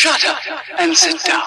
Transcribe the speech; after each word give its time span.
Shut 0.00 0.24
up 0.24 0.40
and 0.80 0.96
sit 0.96 1.20
down. 1.28 1.44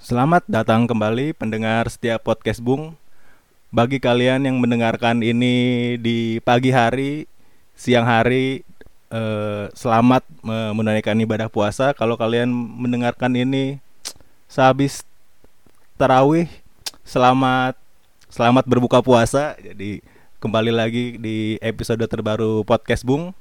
Selamat 0.00 0.48
datang 0.48 0.88
kembali 0.88 1.36
pendengar 1.36 1.92
setiap 1.92 2.24
podcast 2.24 2.64
Bung. 2.64 2.96
Bagi 3.76 4.00
kalian 4.00 4.48
yang 4.48 4.56
mendengarkan 4.56 5.20
ini 5.20 5.54
di 6.00 6.40
pagi 6.40 6.72
hari, 6.72 7.28
siang 7.76 8.08
hari, 8.08 8.64
eh, 9.12 9.68
selamat 9.76 10.24
me- 10.40 10.72
menunaikan 10.72 11.12
ibadah 11.20 11.52
puasa. 11.52 11.92
Kalau 11.92 12.16
kalian 12.16 12.48
mendengarkan 12.56 13.36
ini 13.36 13.76
sehabis 14.48 15.04
tarawih, 16.00 16.48
selamat 17.04 17.76
selamat 18.32 18.64
berbuka 18.64 19.04
puasa. 19.04 19.52
Jadi 19.60 20.00
kembali 20.40 20.72
lagi 20.72 21.20
di 21.20 21.60
episode 21.60 22.00
terbaru 22.08 22.64
podcast 22.64 23.04
Bung. 23.04 23.36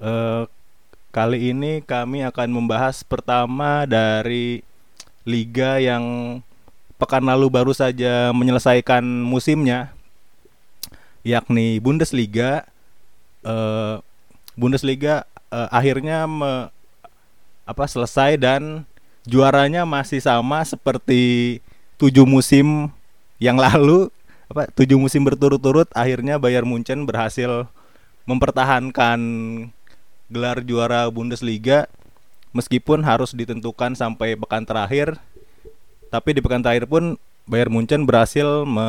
Eh, 0.00 0.48
kali 1.12 1.52
ini 1.52 1.84
kami 1.84 2.24
akan 2.24 2.48
membahas 2.56 3.04
pertama 3.04 3.84
dari 3.84 4.64
liga 5.28 5.76
yang 5.76 6.40
pekan 6.96 7.24
lalu 7.24 7.52
baru 7.52 7.72
saja 7.76 8.32
menyelesaikan 8.32 9.04
musimnya 9.04 9.92
yakni 11.26 11.76
Bundesliga 11.82 12.64
eh, 13.44 13.96
Bundesliga 14.56 15.28
eh, 15.52 15.68
akhirnya 15.68 16.24
me- 16.24 16.68
apa 17.66 17.84
selesai 17.90 18.38
dan 18.38 18.86
juaranya 19.26 19.82
masih 19.82 20.22
sama 20.22 20.62
seperti 20.62 21.58
tujuh 21.98 22.22
musim 22.22 22.88
yang 23.42 23.58
lalu 23.58 24.08
apa 24.46 24.70
tujuh 24.70 24.94
musim 24.96 25.26
berturut-turut 25.26 25.90
akhirnya 25.90 26.38
Bayern 26.38 26.70
Munchen 26.70 27.02
berhasil 27.02 27.66
mempertahankan 28.24 29.18
gelar 30.30 30.62
juara 30.62 31.10
Bundesliga 31.10 31.90
meskipun 32.54 33.02
harus 33.02 33.34
ditentukan 33.34 33.98
sampai 33.98 34.38
pekan 34.38 34.62
terakhir 34.62 35.18
tapi 36.10 36.36
di 36.36 36.40
pekan 36.40 36.62
terakhir 36.62 36.86
pun 36.86 37.18
Bayern 37.46 37.70
Munchen 37.70 38.06
berhasil 38.06 38.66
me, 38.66 38.88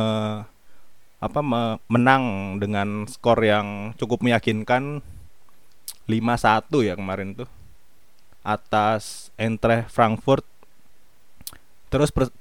apa 1.18 1.40
me- 1.42 1.78
menang 1.90 2.56
dengan 2.58 3.06
skor 3.06 3.38
yang 3.42 3.94
cukup 3.98 4.22
meyakinkan 4.22 5.02
5-1 6.10 6.88
ya 6.88 6.94
kemarin 6.94 7.34
tuh 7.34 7.48
atas 8.42 9.28
Eintracht 9.36 9.90
Frankfurt 9.90 10.46
terus 11.90 12.10
pers- 12.14 12.34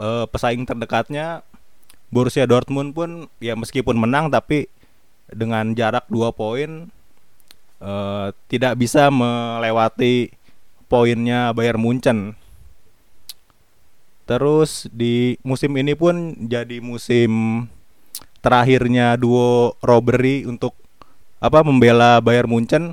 eh, 0.00 0.26
pesaing 0.28 0.64
terdekatnya 0.64 1.44
Borussia 2.08 2.48
Dortmund 2.48 2.96
pun 2.96 3.28
ya 3.38 3.52
meskipun 3.52 4.00
menang 4.00 4.32
tapi 4.32 4.68
dengan 5.28 5.76
jarak 5.76 6.08
2 6.08 6.32
poin 6.32 6.70
eh, 7.84 8.26
tidak 8.48 8.80
bisa 8.80 9.12
melewati 9.12 10.32
poinnya 10.88 11.52
Bayern 11.52 11.78
Munchen. 11.84 12.37
Terus 14.28 14.84
di 14.92 15.40
musim 15.40 15.72
ini 15.80 15.96
pun 15.96 16.36
jadi 16.36 16.84
musim 16.84 17.64
terakhirnya 18.44 19.16
duo 19.16 19.72
Robbery 19.80 20.44
untuk 20.44 20.76
apa 21.40 21.64
membela 21.64 22.20
Bayern 22.20 22.52
Munchen. 22.52 22.92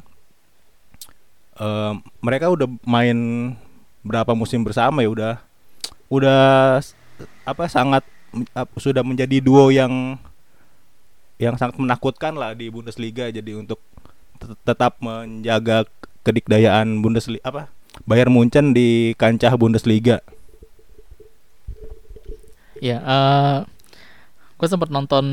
Eh, 1.59 1.93
mereka 2.23 2.47
udah 2.47 2.71
main 2.87 3.51
berapa 3.99 4.31
musim 4.31 4.63
bersama 4.63 5.03
ya 5.03 5.09
udah 5.11 5.33
udah 6.07 6.79
apa 7.43 7.63
sangat 7.67 8.03
ap- 8.53 8.75
sudah 8.79 9.01
menjadi 9.01 9.41
duo 9.41 9.73
yang 9.73 10.19
yang 11.41 11.55
sangat 11.59 11.79
menakutkan 11.81 12.37
lah 12.37 12.55
di 12.55 12.69
Bundesliga 12.69 13.27
jadi 13.27 13.59
untuk 13.59 13.81
tet- 14.39 14.59
tetap 14.61 14.99
menjaga 15.03 15.83
kedikdayaan 16.23 17.01
Bundesliga 17.03 17.43
apa 17.43 17.71
Bayern 18.03 18.35
Munchen 18.35 18.75
di 18.75 19.15
kancah 19.15 19.55
Bundesliga. 19.55 20.19
Ya, 22.83 22.97
eh 22.99 23.57
gue 24.55 24.67
sempat 24.71 24.87
nonton 24.87 25.25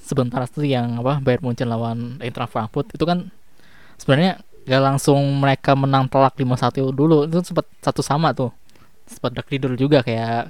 sebentar 0.00 0.40
tuh 0.48 0.64
yang 0.64 0.96
apa 1.04 1.20
Bayern 1.20 1.44
Munchen 1.44 1.68
lawan 1.68 2.16
Eintracht 2.24 2.52
Frankfurt. 2.52 2.88
Itu 2.92 3.04
kan 3.04 3.28
sebenarnya 4.00 4.40
gak 4.64 4.82
langsung 4.82 5.20
mereka 5.40 5.76
menang 5.76 6.08
telak 6.08 6.36
5-1 6.36 6.92
dulu. 6.92 7.28
Itu 7.28 7.44
sempat 7.44 7.68
satu 7.84 8.00
sama 8.00 8.32
tuh. 8.32 8.52
Sempat 9.08 9.36
dark 9.36 9.48
dulu 9.48 9.76
juga 9.76 10.00
kayak 10.00 10.48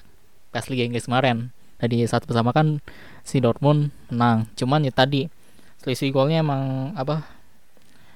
pas 0.55 0.65
Liga 0.71 0.87
Inggris 0.87 1.07
kemarin. 1.09 1.51
Tadi 1.83 2.07
satu 2.07 2.31
bersama 2.31 2.55
kan 2.55 2.79
si 3.27 3.43
Dortmund 3.43 3.91
menang. 4.11 4.47
Cuman 4.55 4.87
ya 4.87 4.95
tadi 4.95 5.27
selisih 5.83 6.15
golnya 6.15 6.47
emang 6.47 6.95
apa 6.95 7.27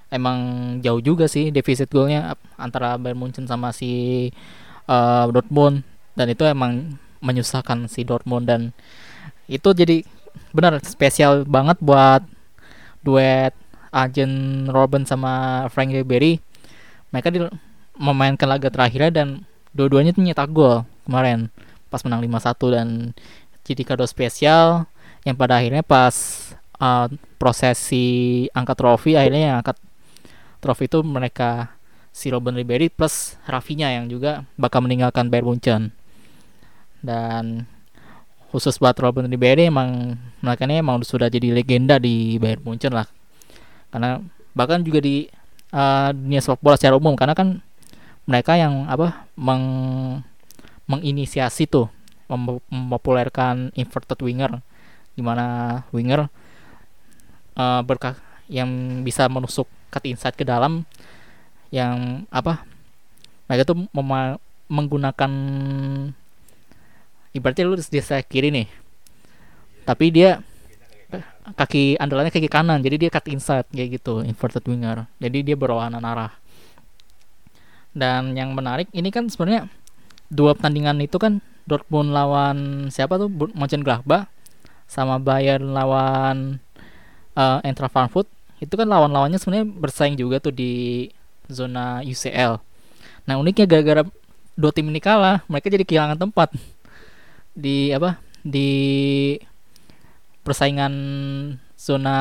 emang 0.06 0.38
jauh 0.86 1.02
juga 1.02 1.26
sih 1.26 1.50
defisit 1.50 1.90
golnya 1.90 2.38
antara 2.54 2.94
Bayern 2.94 3.18
Munchen 3.18 3.50
sama 3.50 3.74
si 3.74 4.30
eh, 4.86 5.24
Dortmund. 5.34 5.82
Dan 6.14 6.30
itu 6.30 6.46
emang 6.46 6.96
menyusahkan 7.26 7.90
si 7.90 8.06
Dortmund 8.06 8.46
dan 8.46 8.70
itu 9.50 9.74
jadi 9.74 10.06
benar 10.54 10.78
spesial 10.86 11.42
banget 11.42 11.82
buat 11.82 12.22
duet 13.02 13.54
Arjen 13.90 14.66
Robben 14.70 15.08
sama 15.08 15.66
Frank 15.72 15.90
Ribery. 15.90 16.38
Mereka 17.10 17.28
di 17.32 17.40
memainkan 17.96 18.46
laga 18.46 18.68
terakhirnya 18.68 19.10
dan 19.10 19.28
dua-duanya 19.72 20.12
tuh 20.12 20.22
nyetak 20.22 20.52
gol 20.52 20.84
kemarin. 21.08 21.48
Pas 21.88 22.02
menang 22.02 22.22
5-1 22.22 22.74
dan 22.76 22.88
jadi 23.66 23.82
kado 23.82 24.04
spesial 24.04 24.86
yang 25.26 25.34
pada 25.34 25.58
akhirnya 25.58 25.82
pas 25.82 26.14
uh, 26.78 27.10
prosesi 27.40 28.46
angkat 28.54 28.76
trofi 28.78 29.18
akhirnya 29.18 29.42
yang 29.50 29.56
angkat 29.58 29.78
trofi 30.62 30.86
itu 30.86 31.02
mereka 31.02 31.74
si 32.14 32.30
Robben 32.30 32.54
Ribery 32.54 32.88
plus 32.88 33.34
Rafinha 33.44 33.90
yang 33.90 34.06
juga 34.06 34.46
bakal 34.54 34.86
meninggalkan 34.86 35.28
Bayern 35.28 35.50
Munchen 35.50 35.82
dan 37.04 37.68
khusus 38.52 38.78
buat 38.80 38.96
Robin 38.96 39.28
Ribery 39.28 39.68
emang 39.68 40.16
mereka 40.40 40.64
ini 40.64 40.80
emang 40.80 41.02
sudah 41.02 41.28
jadi 41.28 41.52
legenda 41.52 42.00
di 42.00 42.40
Bayern 42.40 42.62
Munchen 42.64 42.94
lah. 42.94 43.04
Karena 43.92 44.22
bahkan 44.56 44.80
juga 44.80 45.04
di 45.04 45.28
uh, 45.76 46.10
dunia 46.16 46.40
sepak 46.40 46.60
bola 46.64 46.76
secara 46.80 46.96
umum 46.96 47.12
karena 47.12 47.36
kan 47.36 47.60
mereka 48.26 48.58
yang 48.58 48.88
apa 48.88 49.28
meng 49.38 49.64
menginisiasi 50.86 51.66
tuh 51.66 51.90
mem- 52.30 52.62
mempopulerkan 52.70 53.74
inverted 53.74 54.18
winger 54.22 54.62
di 55.14 55.22
mana 55.22 55.80
winger 55.90 56.30
uh, 57.58 57.80
berkah 57.82 58.18
yang 58.46 59.02
bisa 59.02 59.26
menusuk 59.26 59.66
cut 59.90 60.06
inside 60.06 60.38
ke 60.38 60.46
dalam 60.46 60.86
yang 61.74 62.24
apa 62.30 62.62
mereka 63.50 63.74
tuh 63.74 63.78
menggunakan 64.70 65.32
ibaratnya 67.36 67.68
lu 67.68 67.76
di 67.76 68.00
sayap 68.00 68.26
kiri 68.26 68.48
nih. 68.48 68.68
Tapi 69.84 70.10
dia 70.10 70.40
kaki 71.46 71.94
andalannya 72.02 72.34
kaki 72.34 72.50
kanan 72.50 72.82
jadi 72.82 73.06
dia 73.06 73.10
cut 73.12 73.30
inside 73.30 73.68
kayak 73.70 74.00
gitu 74.00 74.24
inverted 74.24 74.64
winger. 74.66 75.06
Jadi 75.20 75.52
dia 75.52 75.56
berlawanan 75.56 76.02
arah 76.02 76.32
dan 77.96 78.36
yang 78.36 78.52
menarik 78.52 78.88
ini 78.92 79.08
kan 79.08 79.28
sebenarnya 79.28 79.72
dua 80.28 80.52
pertandingan 80.52 81.00
itu 81.00 81.16
kan 81.16 81.40
Dortmund 81.66 82.14
lawan 82.14 82.88
siapa 82.94 83.18
tuh? 83.18 83.26
Mönchengladbach 83.30 84.30
sama 84.86 85.18
Bayern 85.18 85.74
lawan 85.74 86.62
uh, 87.34 87.58
Eintracht 87.66 87.90
Frankfurt. 87.90 88.30
Itu 88.62 88.78
kan 88.78 88.86
lawan-lawannya 88.88 89.36
sebenarnya 89.36 89.66
bersaing 89.68 90.16
juga 90.16 90.40
tuh 90.40 90.54
di 90.54 91.06
zona 91.50 92.02
UCL 92.02 92.58
nah 93.26 93.34
uniknya 93.38 93.66
gara-gara 93.66 94.02
dua 94.54 94.70
tim 94.70 94.86
ini 94.86 95.02
kalah 95.02 95.42
mereka 95.50 95.66
jadi 95.66 95.82
kehilangan 95.82 96.18
tempat 96.18 96.54
di 97.56 97.90
apa? 97.90 98.20
Di 98.44 98.70
persaingan 100.44 100.94
zona 101.74 102.16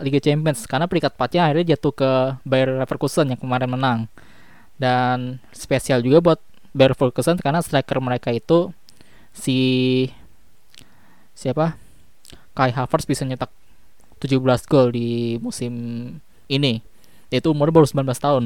Liga 0.00 0.22
Champions. 0.22 0.64
Karena 0.64 0.86
peringkat 0.86 1.18
4 1.18 1.42
akhirnya 1.42 1.76
jatuh 1.76 1.92
ke 1.92 2.10
Bayer 2.46 2.78
Leverkusen 2.78 3.34
yang 3.34 3.40
kemarin 3.42 3.68
menang. 3.68 3.98
Dan 4.78 5.42
spesial 5.50 6.00
juga 6.00 6.22
buat 6.22 6.40
Bayer 6.72 6.94
Leverkusen 6.94 7.36
karena 7.42 7.60
striker 7.60 7.98
mereka 7.98 8.30
itu 8.30 8.70
si 9.34 9.58
siapa? 11.36 11.76
Kai 12.56 12.72
Havertz 12.72 13.04
bisa 13.04 13.28
nyetak 13.28 13.52
17 14.22 14.40
gol 14.70 14.94
di 14.94 15.36
musim 15.42 15.74
ini. 16.48 16.80
Yaitu 17.28 17.52
umur 17.52 17.68
baru 17.74 17.84
19 17.84 18.06
tahun. 18.16 18.44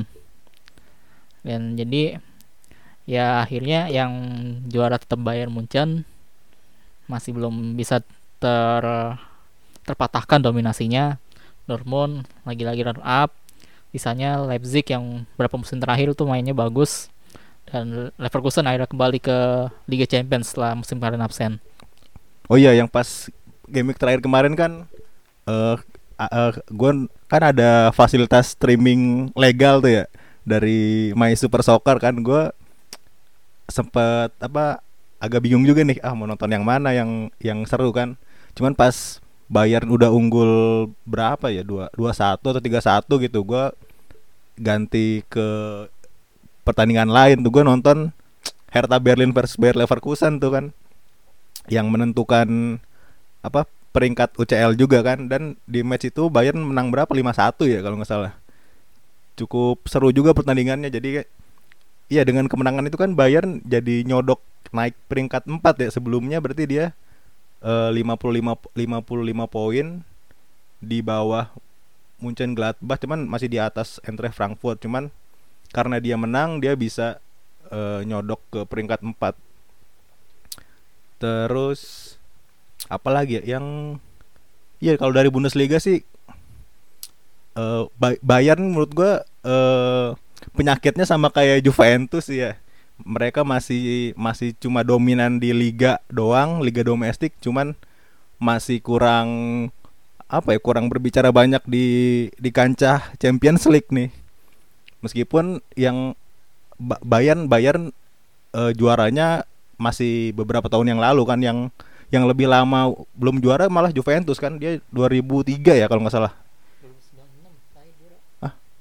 Dan 1.47 1.79
jadi 1.79 2.19
ya 3.09 3.43
akhirnya 3.43 3.89
yang 3.89 4.13
juara 4.69 4.99
tetap 4.99 5.23
Bayern 5.23 5.55
Munchen 5.55 6.05
masih 7.11 7.35
belum 7.35 7.75
bisa 7.75 7.99
ter 8.39 8.85
terpatahkan 9.83 10.39
dominasinya. 10.39 11.19
Dortmund 11.67 12.27
lagi-lagi 12.47 12.87
run 12.87 13.03
up. 13.03 13.35
Sisanya 13.91 14.39
Leipzig 14.39 14.87
yang 14.87 15.27
beberapa 15.35 15.59
musim 15.59 15.83
terakhir 15.83 16.15
tuh 16.15 16.31
mainnya 16.31 16.55
bagus. 16.55 17.11
Dan 17.67 18.15
Leverkusen 18.19 18.67
akhirnya 18.67 18.91
kembali 18.91 19.19
ke 19.19 19.71
Liga 19.91 20.07
Champions 20.07 20.55
setelah 20.55 20.79
musim 20.79 20.99
kemarin 20.99 21.23
absen. 21.23 21.63
Oh 22.51 22.59
iya, 22.59 22.75
yang 22.75 22.91
pas 22.91 23.31
game 23.71 23.95
terakhir 23.95 24.23
kemarin 24.23 24.55
kan 24.59 24.87
eh 25.47 25.79
uh, 26.19 26.53
gue 26.67 26.91
kan 27.31 27.43
ada 27.55 27.95
fasilitas 27.95 28.59
streaming 28.59 29.31
legal 29.39 29.79
tuh 29.79 30.03
ya 30.03 30.05
dari 30.43 31.15
My 31.15 31.31
Super 31.39 31.63
Soccer 31.63 32.03
kan. 32.03 32.19
Gue 32.19 32.51
sempet 33.71 34.35
apa 34.43 34.83
agak 35.21 35.45
bingung 35.45 35.69
juga 35.69 35.85
nih 35.85 36.01
ah 36.01 36.17
mau 36.17 36.25
nonton 36.25 36.49
yang 36.49 36.65
mana 36.65 36.97
yang 36.97 37.29
yang 37.39 37.63
seru 37.69 37.93
kan. 37.93 38.17
Cuman 38.57 38.73
pas 38.73 39.21
Bayern 39.51 39.91
udah 39.91 40.09
unggul 40.15 40.51
berapa 41.05 41.53
ya 41.53 41.61
dua 41.67 41.93
dua 41.93 42.17
satu 42.17 42.57
atau 42.57 42.63
tiga 42.63 42.81
satu 42.81 43.19
gitu 43.21 43.43
gue 43.45 43.65
ganti 44.57 45.27
ke 45.29 45.47
pertandingan 46.65 47.13
lain 47.13 47.45
tuh. 47.45 47.53
Gue 47.53 47.65
nonton 47.67 48.17
Hertha 48.73 48.97
Berlin 49.03 49.35
versus 49.35 49.61
Bayer 49.61 49.77
Leverkusen 49.77 50.41
tuh 50.41 50.51
kan 50.55 50.65
yang 51.69 51.91
menentukan 51.91 52.81
apa 53.45 53.67
peringkat 53.91 54.39
UCL 54.39 54.79
juga 54.79 55.03
kan. 55.03 55.27
Dan 55.27 55.59
di 55.67 55.83
match 55.83 56.09
itu 56.09 56.31
Bayern 56.31 56.63
menang 56.63 56.89
berapa? 56.95 57.11
5-1 57.11 57.67
ya 57.69 57.81
kalau 57.83 57.97
nggak 58.01 58.11
salah. 58.11 58.33
Cukup 59.35 59.85
seru 59.91 60.15
juga 60.15 60.31
pertandingannya. 60.31 60.89
Jadi 60.89 61.27
iya 62.11 62.27
dengan 62.27 62.51
kemenangan 62.51 62.85
itu 62.91 62.99
kan 62.99 63.15
Bayern 63.15 63.63
jadi 63.65 64.03
nyodok 64.05 64.43
naik 64.75 64.99
peringkat 65.07 65.47
4 65.47 65.63
ya. 65.81 65.89
Sebelumnya 65.95 66.43
berarti 66.43 66.67
dia 66.67 66.93
eh, 67.63 67.91
55 67.95 68.75
55 68.75 69.47
poin 69.47 69.87
di 70.83 70.99
bawah 71.01 71.49
Munchen 72.21 72.53
Gladbach 72.53 73.01
cuman 73.01 73.25
masih 73.25 73.49
di 73.49 73.57
atas 73.63 74.03
Eintracht 74.05 74.37
Frankfurt. 74.37 74.83
Cuman 74.83 75.09
karena 75.71 76.03
dia 76.03 76.19
menang 76.19 76.59
dia 76.59 76.75
bisa 76.75 77.23
eh, 77.71 78.03
nyodok 78.05 78.41
ke 78.51 78.61
peringkat 78.67 79.01
4 79.07 79.39
terus 81.21 81.81
apalagi 82.91 83.41
ya? 83.41 83.57
Yang 83.57 83.67
Iya 84.81 84.97
kalau 84.97 85.13
dari 85.13 85.29
Bundesliga 85.29 85.77
sih 85.77 86.01
Bay- 88.01 88.23
Bayern 88.25 88.73
menurut 88.73 88.97
gua 88.97 89.13
eh 89.45 90.09
penyakitnya 90.57 91.07
sama 91.09 91.29
kayak 91.33 91.65
Juventus 91.65 92.27
ya. 92.31 92.57
Mereka 93.01 93.43
masih 93.49 94.13
masih 94.15 94.53
cuma 94.61 94.85
dominan 94.85 95.41
di 95.41 95.57
liga 95.57 96.01
doang, 96.13 96.61
liga 96.61 96.85
domestik 96.85 97.33
cuman 97.41 97.73
masih 98.41 98.81
kurang 98.85 99.29
apa 100.31 100.55
ya 100.55 100.61
kurang 100.63 100.87
berbicara 100.93 101.35
banyak 101.35 101.65
di 101.67 101.87
di 102.39 102.51
kancah 102.53 103.13
Champions 103.19 103.65
League 103.69 103.89
nih. 103.91 104.13
Meskipun 105.01 105.65
yang 105.77 106.13
Ba- 106.81 107.01
Bayern 107.05 107.49
Bayern 107.49 107.93
eh, 108.57 108.73
juaranya 108.77 109.45
masih 109.81 110.37
beberapa 110.37 110.69
tahun 110.69 110.93
yang 110.97 111.01
lalu 111.01 111.23
kan 111.25 111.41
yang 111.41 111.59
yang 112.13 112.27
lebih 112.29 112.51
lama 112.51 112.93
belum 113.17 113.41
juara 113.41 113.71
malah 113.73 113.95
Juventus 113.95 114.37
kan 114.37 114.59
dia 114.61 114.83
2003 114.93 115.81
ya 115.81 115.87
kalau 115.89 116.05
nggak 116.05 116.15
salah 116.15 116.33
ah 116.35 116.50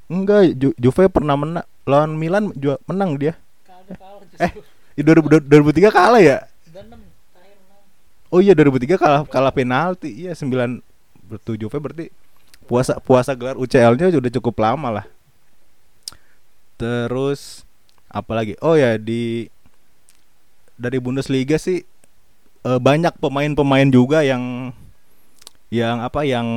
enggak 0.10 0.58
Ju 0.58 0.74
Juve 0.76 1.06
pernah 1.08 1.38
menang 1.38 1.66
lawan 1.86 2.18
Milan 2.18 2.52
juga 2.58 2.82
menang 2.90 3.16
dia. 3.16 3.38
Eh 4.42 4.52
di 4.98 5.02
2000 5.06 5.48
2003 5.48 5.94
kalah 5.94 6.22
ya? 6.22 6.44
Oh 8.30 8.44
iya 8.44 8.54
2003 8.54 9.00
kalah 9.00 9.22
kalah 9.26 9.54
penalti. 9.54 10.12
Iya 10.12 10.36
9 10.36 10.82
bertu 11.30 11.56
Juve 11.56 11.78
berarti 11.78 12.10
puasa 12.66 12.98
puasa 13.02 13.34
gelar 13.34 13.58
UCL-nya 13.58 14.14
sudah 14.14 14.32
cukup 14.42 14.56
lama 14.62 15.02
lah. 15.02 15.06
Terus 16.78 17.66
apalagi 18.10 18.58
oh 18.66 18.74
ya 18.74 18.98
di 18.98 19.50
dari 20.78 20.98
Bundesliga 20.98 21.58
sih 21.62 21.86
eh, 22.66 22.80
banyak 22.80 23.18
pemain-pemain 23.22 23.90
juga 23.90 24.26
yang 24.26 24.74
yang 25.70 26.02
apa 26.02 26.26
yang 26.26 26.48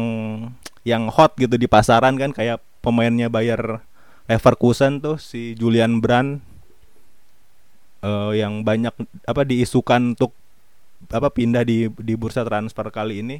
yang 0.89 1.13
hot 1.13 1.37
gitu 1.37 1.61
di 1.61 1.69
pasaran 1.69 2.17
kan 2.17 2.33
kayak 2.33 2.61
pemainnya 2.83 3.31
Bayer 3.31 3.81
Leverkusen 4.27 4.99
tuh 4.99 5.17
si 5.23 5.55
Julian 5.55 6.03
Brand 6.03 6.43
eh, 8.03 8.33
yang 8.37 8.67
banyak 8.67 8.93
apa 9.25 9.43
diisukan 9.47 10.19
untuk 10.19 10.35
apa 11.11 11.31
pindah 11.31 11.67
di 11.67 11.91
di 11.99 12.15
bursa 12.19 12.43
transfer 12.43 12.87
kali 12.91 13.23
ini. 13.23 13.39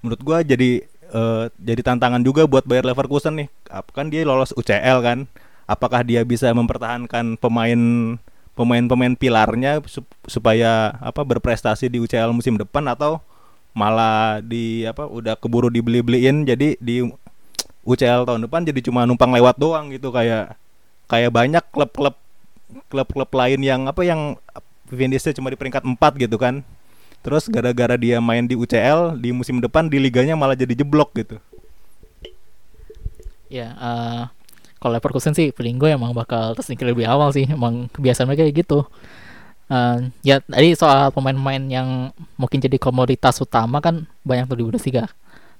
Menurut 0.00 0.20
gua 0.24 0.38
jadi 0.44 0.84
eh, 0.88 1.44
jadi 1.56 1.80
tantangan 1.80 2.20
juga 2.20 2.44
buat 2.44 2.68
Bayer 2.68 2.84
Leverkusen 2.84 3.40
nih. 3.40 3.48
Kan 3.96 4.12
dia 4.12 4.22
lolos 4.28 4.52
UCL 4.54 5.00
kan. 5.00 5.18
Apakah 5.70 6.02
dia 6.02 6.26
bisa 6.26 6.50
mempertahankan 6.50 7.38
pemain 7.38 7.78
pemain-pemain 8.58 9.14
pilarnya 9.14 9.80
sup- 9.86 10.18
supaya 10.26 10.98
apa 10.98 11.22
berprestasi 11.22 11.88
di 11.88 12.02
UCL 12.02 12.34
musim 12.34 12.58
depan 12.58 12.84
atau 12.90 13.22
malah 13.70 14.42
di 14.42 14.82
apa 14.82 15.06
udah 15.06 15.38
keburu 15.38 15.70
dibeli-beliin 15.70 16.42
jadi 16.42 16.74
di 16.82 17.06
UCL 17.84 18.28
tahun 18.28 18.44
depan 18.44 18.60
jadi 18.68 18.80
cuma 18.84 19.08
numpang 19.08 19.32
lewat 19.32 19.56
doang 19.56 19.88
gitu 19.88 20.12
kayak 20.12 20.56
kayak 21.08 21.30
banyak 21.32 21.64
klub-klub 21.72 22.14
klub-klub 22.86 23.30
lain 23.34 23.60
yang 23.64 23.80
apa 23.90 24.06
yang 24.06 24.38
finishnya 24.90 25.34
cuma 25.34 25.50
di 25.50 25.58
peringkat 25.58 25.82
4 25.82 25.98
gitu 26.22 26.36
kan. 26.38 26.62
Terus 27.20 27.52
gara-gara 27.52 28.00
dia 28.00 28.16
main 28.22 28.46
di 28.46 28.56
UCL 28.56 29.20
di 29.20 29.30
musim 29.30 29.60
depan 29.60 29.90
di 29.90 30.00
liganya 30.00 30.38
malah 30.38 30.56
jadi 30.56 30.72
jeblok 30.72 31.12
gitu. 31.18 31.36
Ya 33.50 33.74
eh, 33.76 34.22
kalau 34.80 34.96
Leverkusen 34.96 35.36
sih 35.36 35.52
feeling 35.52 35.76
gue 35.76 35.92
emang 35.92 36.16
bakal 36.16 36.56
tersingkir 36.56 36.88
lebih 36.88 37.04
awal 37.04 37.34
sih. 37.34 37.44
Emang 37.44 37.90
kebiasaan 37.92 38.24
mereka 38.30 38.46
kayak 38.46 38.56
gitu. 38.64 38.78
Eh, 39.68 39.98
ya 40.24 40.40
tadi 40.40 40.72
soal 40.78 41.12
pemain-pemain 41.12 41.62
yang 41.68 41.88
mungkin 42.40 42.58
jadi 42.62 42.78
komoditas 42.80 43.42
utama 43.42 43.82
kan 43.84 44.08
banyak 44.24 44.48
tuh 44.48 44.56
di 44.56 44.64
Bundesliga 44.64 45.10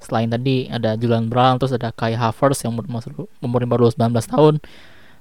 selain 0.00 0.28
tadi 0.32 0.66
ada 0.72 0.96
Julian 0.96 1.28
Brown 1.28 1.60
terus 1.60 1.76
ada 1.76 1.92
Kai 1.92 2.16
Havertz 2.16 2.64
yang 2.64 2.74
umur 2.74 3.62
baru 3.68 3.92
19 3.92 4.16
tahun 4.26 4.54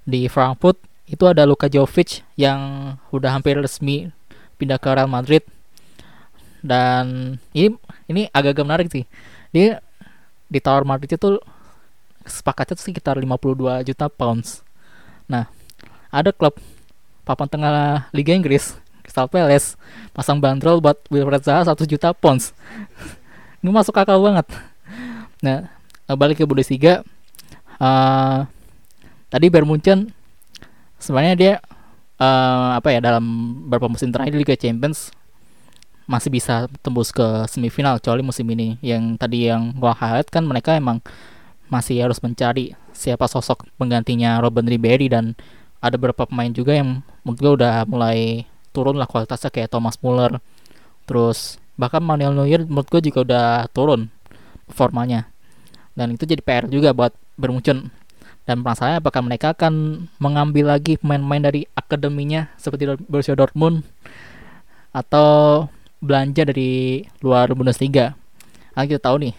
di 0.08 0.26
Frankfurt 0.32 0.80
itu 1.06 1.24
ada 1.28 1.44
Luka 1.44 1.68
Jovic 1.68 2.24
yang 2.40 2.94
udah 3.12 3.36
hampir 3.36 3.60
resmi 3.60 4.10
pindah 4.56 4.80
ke 4.80 4.88
Real 4.88 5.12
Madrid 5.12 5.44
dan 6.64 7.36
ini 7.52 7.76
ini 8.08 8.32
agak-agak 8.32 8.66
menarik 8.66 8.88
sih 8.88 9.04
dia 9.52 9.84
ditawar 10.50 10.88
Madrid 10.88 11.14
itu 11.14 11.38
sepakatnya 12.26 12.78
sekitar 12.78 13.16
52 13.18 13.86
juta 13.86 14.06
pounds. 14.08 14.62
Nah, 15.26 15.50
ada 16.14 16.34
klub 16.34 16.58
papan 17.26 17.50
tengah 17.50 18.10
Liga 18.14 18.34
Inggris, 18.34 18.78
Crystal 19.06 19.30
Palace, 19.30 19.78
pasang 20.14 20.42
bandrol 20.42 20.82
buat 20.82 20.98
Wilfred 21.10 21.46
Zaha 21.46 21.74
1 21.74 21.86
juta 21.86 22.14
pounds. 22.14 22.54
Ini 23.62 23.70
masuk 23.70 23.98
akal 23.98 24.22
banget. 24.22 24.48
Nah, 25.40 25.72
eh, 26.08 26.16
balik 26.20 26.44
ke 26.44 26.46
Bundesliga. 26.48 27.04
eh 27.80 28.40
tadi 29.32 29.46
Bayern 29.48 29.70
Munchen 29.70 30.12
sebenarnya 31.00 31.36
dia 31.40 31.54
eh, 32.20 32.70
apa 32.76 32.92
ya 32.92 33.00
dalam 33.00 33.24
beberapa 33.68 33.88
musim 33.88 34.12
terakhir 34.12 34.36
Liga 34.36 34.56
Champions 34.60 35.16
masih 36.10 36.34
bisa 36.34 36.66
tembus 36.82 37.14
ke 37.14 37.24
semifinal 37.48 38.02
kecuali 38.02 38.22
musim 38.26 38.44
ini. 38.52 38.76
Yang 38.84 39.04
tadi 39.22 39.48
yang 39.48 39.72
gua 39.78 39.96
highlight 39.96 40.28
kan 40.28 40.44
mereka 40.44 40.76
emang 40.76 41.00
masih 41.72 42.02
harus 42.04 42.20
mencari 42.20 42.74
siapa 42.92 43.30
sosok 43.30 43.70
penggantinya 43.78 44.42
Robin 44.44 44.66
Ribery 44.66 45.08
dan 45.08 45.38
ada 45.80 45.96
beberapa 45.96 46.28
pemain 46.28 46.52
juga 46.52 46.76
yang 46.76 47.00
menurut 47.24 47.40
gue 47.40 47.52
udah 47.64 47.88
mulai 47.88 48.44
turun 48.76 49.00
lah 49.00 49.08
kualitasnya 49.08 49.54
kayak 49.54 49.72
Thomas 49.72 49.96
Muller. 50.04 50.42
Terus 51.08 51.62
bahkan 51.80 52.04
Manuel 52.04 52.36
Neuer 52.36 52.68
menurut 52.68 52.90
gue 52.92 53.02
juga 53.08 53.20
udah 53.24 53.48
turun 53.72 54.12
performanya 54.70 55.26
dan 55.98 56.14
itu 56.14 56.24
jadi 56.30 56.40
PR 56.40 56.66
juga 56.70 56.94
buat 56.94 57.12
Bermuncen 57.36 57.90
dan 58.50 58.66
masalahnya 58.66 58.98
apakah 58.98 59.22
mereka 59.22 59.54
akan 59.54 60.06
mengambil 60.18 60.74
lagi 60.74 60.98
pemain-pemain 60.98 61.54
dari 61.54 61.70
akademinya 61.78 62.50
seperti 62.58 62.90
Borussia 63.06 63.38
Dortmund 63.38 63.86
atau 64.90 65.70
belanja 66.02 66.50
dari 66.50 67.06
luar 67.22 67.54
Bundesliga. 67.54 68.18
Nah, 68.74 68.90
kita 68.90 68.98
tahu 68.98 69.30
nih 69.30 69.34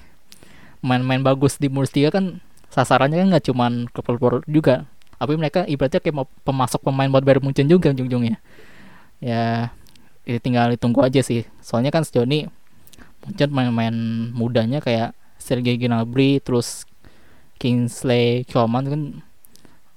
main-main 0.78 1.26
bagus 1.26 1.58
di 1.58 1.66
Bundesliga 1.66 2.14
kan 2.14 2.38
sasarannya 2.70 3.18
kan 3.18 3.28
nggak 3.34 3.44
cuman 3.50 3.72
ke 3.90 4.00
klub 4.04 4.46
juga. 4.46 4.87
Tapi 5.18 5.34
mereka 5.34 5.66
ibaratnya 5.66 6.00
kayak 6.00 6.16
mau 6.16 6.26
pemasok 6.46 6.80
pemain 6.80 7.10
buat 7.10 7.26
Bayern 7.26 7.44
Munchen 7.44 7.66
juga 7.66 7.90
ujung-ujungnya. 7.90 8.38
Ya 9.18 9.75
ini 10.22 10.38
tinggal 10.38 10.70
ditunggu 10.72 11.02
aja 11.02 11.18
sih. 11.20 11.44
Soalnya 11.60 11.90
kan 11.90 12.06
sejauh 12.06 12.25
ini 12.25 12.46
Munchen 13.26 13.50
main-main 13.50 13.92
mudanya 14.32 14.78
kayak 14.78 15.18
Sergei 15.40 15.80
Gnabry 15.80 16.38
terus 16.44 16.85
Kingsley 17.56 18.44
Coman 18.47 18.85
kan 18.87 19.02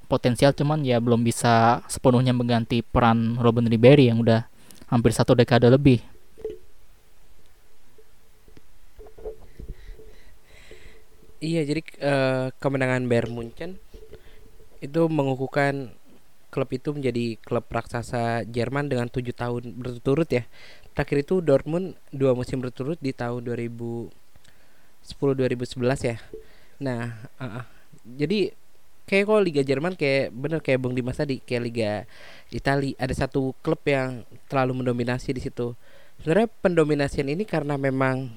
potensial 0.07 0.55
cuman 0.55 0.81
ya 0.81 0.97
belum 1.03 1.21
bisa 1.21 1.83
sepenuhnya 1.91 2.31
mengganti 2.31 2.81
peran 2.81 3.37
Robin 3.37 3.67
Ribery 3.67 4.09
yang 4.09 4.23
udah 4.23 4.47
hampir 4.87 5.11
satu 5.13 5.35
dekade 5.35 5.67
lebih 5.67 6.01
Iya, 11.43 11.67
jadi 11.67 11.81
eh, 11.99 12.47
kemenangan 12.55 13.03
Bayern 13.03 13.35
Munchen 13.35 13.75
itu 14.79 15.01
mengukuhkan 15.11 15.91
klub 16.47 16.69
itu 16.71 16.95
menjadi 16.95 17.35
klub 17.43 17.67
raksasa 17.67 18.47
Jerman 18.47 18.87
dengan 18.87 19.11
tujuh 19.11 19.35
tahun 19.35 19.75
berturut-turut 19.75 20.29
ya. 20.31 20.47
Terakhir 20.95 21.27
itu 21.27 21.43
Dortmund 21.43 21.99
dua 22.15 22.31
musim 22.31 22.63
berturut 22.63 22.95
di 23.03 23.11
tahun 23.11 23.43
2010 25.03 25.79
2011 25.79 26.09
ya. 26.09 26.17
Nah, 26.79 27.15
uh, 27.39 27.45
uh. 27.61 27.65
jadi 28.15 28.55
kayak 29.03 29.25
kalau 29.27 29.41
Liga 29.43 29.61
Jerman 29.63 29.99
kayak 29.99 30.31
bener 30.31 30.59
kayak 30.63 30.79
Bung 30.79 30.95
Dimas 30.95 31.19
tadi 31.19 31.43
kayak 31.43 31.63
Liga 31.63 31.91
Italia 32.49 32.95
ada 32.95 33.11
satu 33.11 33.51
klub 33.59 33.79
yang 33.83 34.23
terlalu 34.47 34.83
mendominasi 34.83 35.35
di 35.35 35.41
situ. 35.43 35.75
Sebenarnya 36.23 36.47
pendominasian 36.63 37.27
ini 37.27 37.43
karena 37.43 37.75
memang 37.75 38.31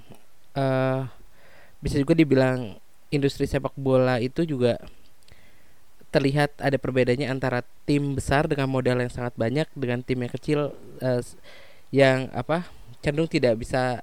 uh, 0.58 1.06
bisa 1.78 2.02
juga 2.02 2.18
dibilang 2.18 2.74
industri 3.14 3.46
sepak 3.46 3.78
bola 3.78 4.18
itu 4.18 4.42
juga 4.42 4.80
terlihat 6.10 6.58
ada 6.58 6.80
perbedaannya 6.80 7.28
antara 7.28 7.60
tim 7.84 8.16
besar 8.16 8.48
dengan 8.48 8.66
modal 8.70 8.98
yang 8.98 9.12
sangat 9.12 9.36
banyak 9.36 9.68
dengan 9.76 10.00
tim 10.00 10.18
yang 10.18 10.32
kecil 10.32 10.72
uh, 11.04 11.22
yang 11.92 12.32
apa 12.32 12.66
cenderung 13.04 13.30
tidak 13.30 13.60
bisa 13.60 14.00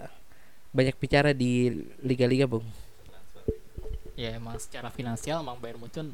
banyak 0.73 0.97
bicara 0.97 1.31
di 1.31 1.69
liga-liga, 2.01 2.49
Bung. 2.49 2.65
Ya 4.13 4.37
emang 4.37 4.57
secara 4.61 4.93
finansial 4.93 5.41
emang 5.41 5.57
Bayern 5.57 5.81
Munchen 5.81 6.13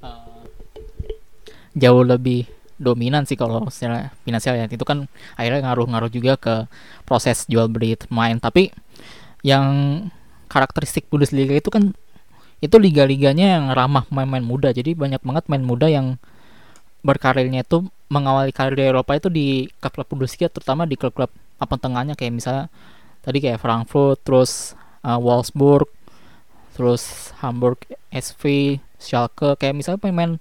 uh, 0.00 0.44
jauh 1.76 2.04
lebih 2.04 2.48
dominan 2.80 3.28
sih 3.28 3.36
kalau 3.36 3.68
secara 3.68 4.12
finansial 4.24 4.56
ya. 4.56 4.64
Itu 4.68 4.84
kan 4.84 5.08
akhirnya 5.36 5.72
ngaruh-ngaruh 5.72 6.12
juga 6.12 6.36
ke 6.40 6.54
proses 7.04 7.44
jual 7.48 7.68
beli 7.68 7.96
pemain. 7.96 8.36
Tapi 8.40 8.72
yang 9.44 9.64
karakteristik 10.48 11.08
Bundesliga 11.08 11.56
itu 11.56 11.68
kan 11.68 11.92
itu 12.62 12.76
liga-liganya 12.78 13.58
yang 13.58 13.64
ramah 13.74 14.06
pemain-pemain 14.08 14.44
muda. 14.44 14.68
Jadi 14.70 14.94
banyak 14.94 15.20
banget 15.20 15.44
main 15.50 15.64
muda 15.64 15.90
yang 15.90 16.16
berkarirnya 17.02 17.66
itu 17.66 17.90
mengawali 18.06 18.54
karir 18.54 18.78
di 18.78 18.84
Eropa 18.86 19.18
itu 19.18 19.28
di 19.32 19.66
klub-klub 19.82 20.08
Bundesliga 20.16 20.48
terutama 20.52 20.86
di 20.86 20.94
klub-klub 20.94 21.32
papan 21.58 21.78
tengahnya. 21.80 22.14
Kayak 22.14 22.32
misalnya 22.38 22.64
tadi 23.22 23.38
kayak 23.38 23.62
Frankfurt 23.62 24.20
terus 24.26 24.74
uh, 25.06 25.18
Wolfsburg 25.18 25.88
terus 26.74 27.32
Hamburg 27.40 27.84
SV 28.12 28.76
Schalke 29.02 29.58
kayak 29.58 29.74
misalnya 29.76 30.00
pemain 30.02 30.32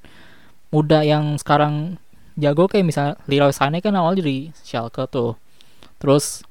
muda 0.72 1.04
yang 1.04 1.36
sekarang 1.36 2.00
jago 2.40 2.66
kayak 2.70 2.88
misalnya 2.88 3.14
Leroy 3.28 3.52
Sané 3.52 3.84
kan 3.84 3.94
awal 3.98 4.16
dari 4.16 4.56
Schalke 4.64 5.04
tuh. 5.12 5.36
Terus 6.00 6.42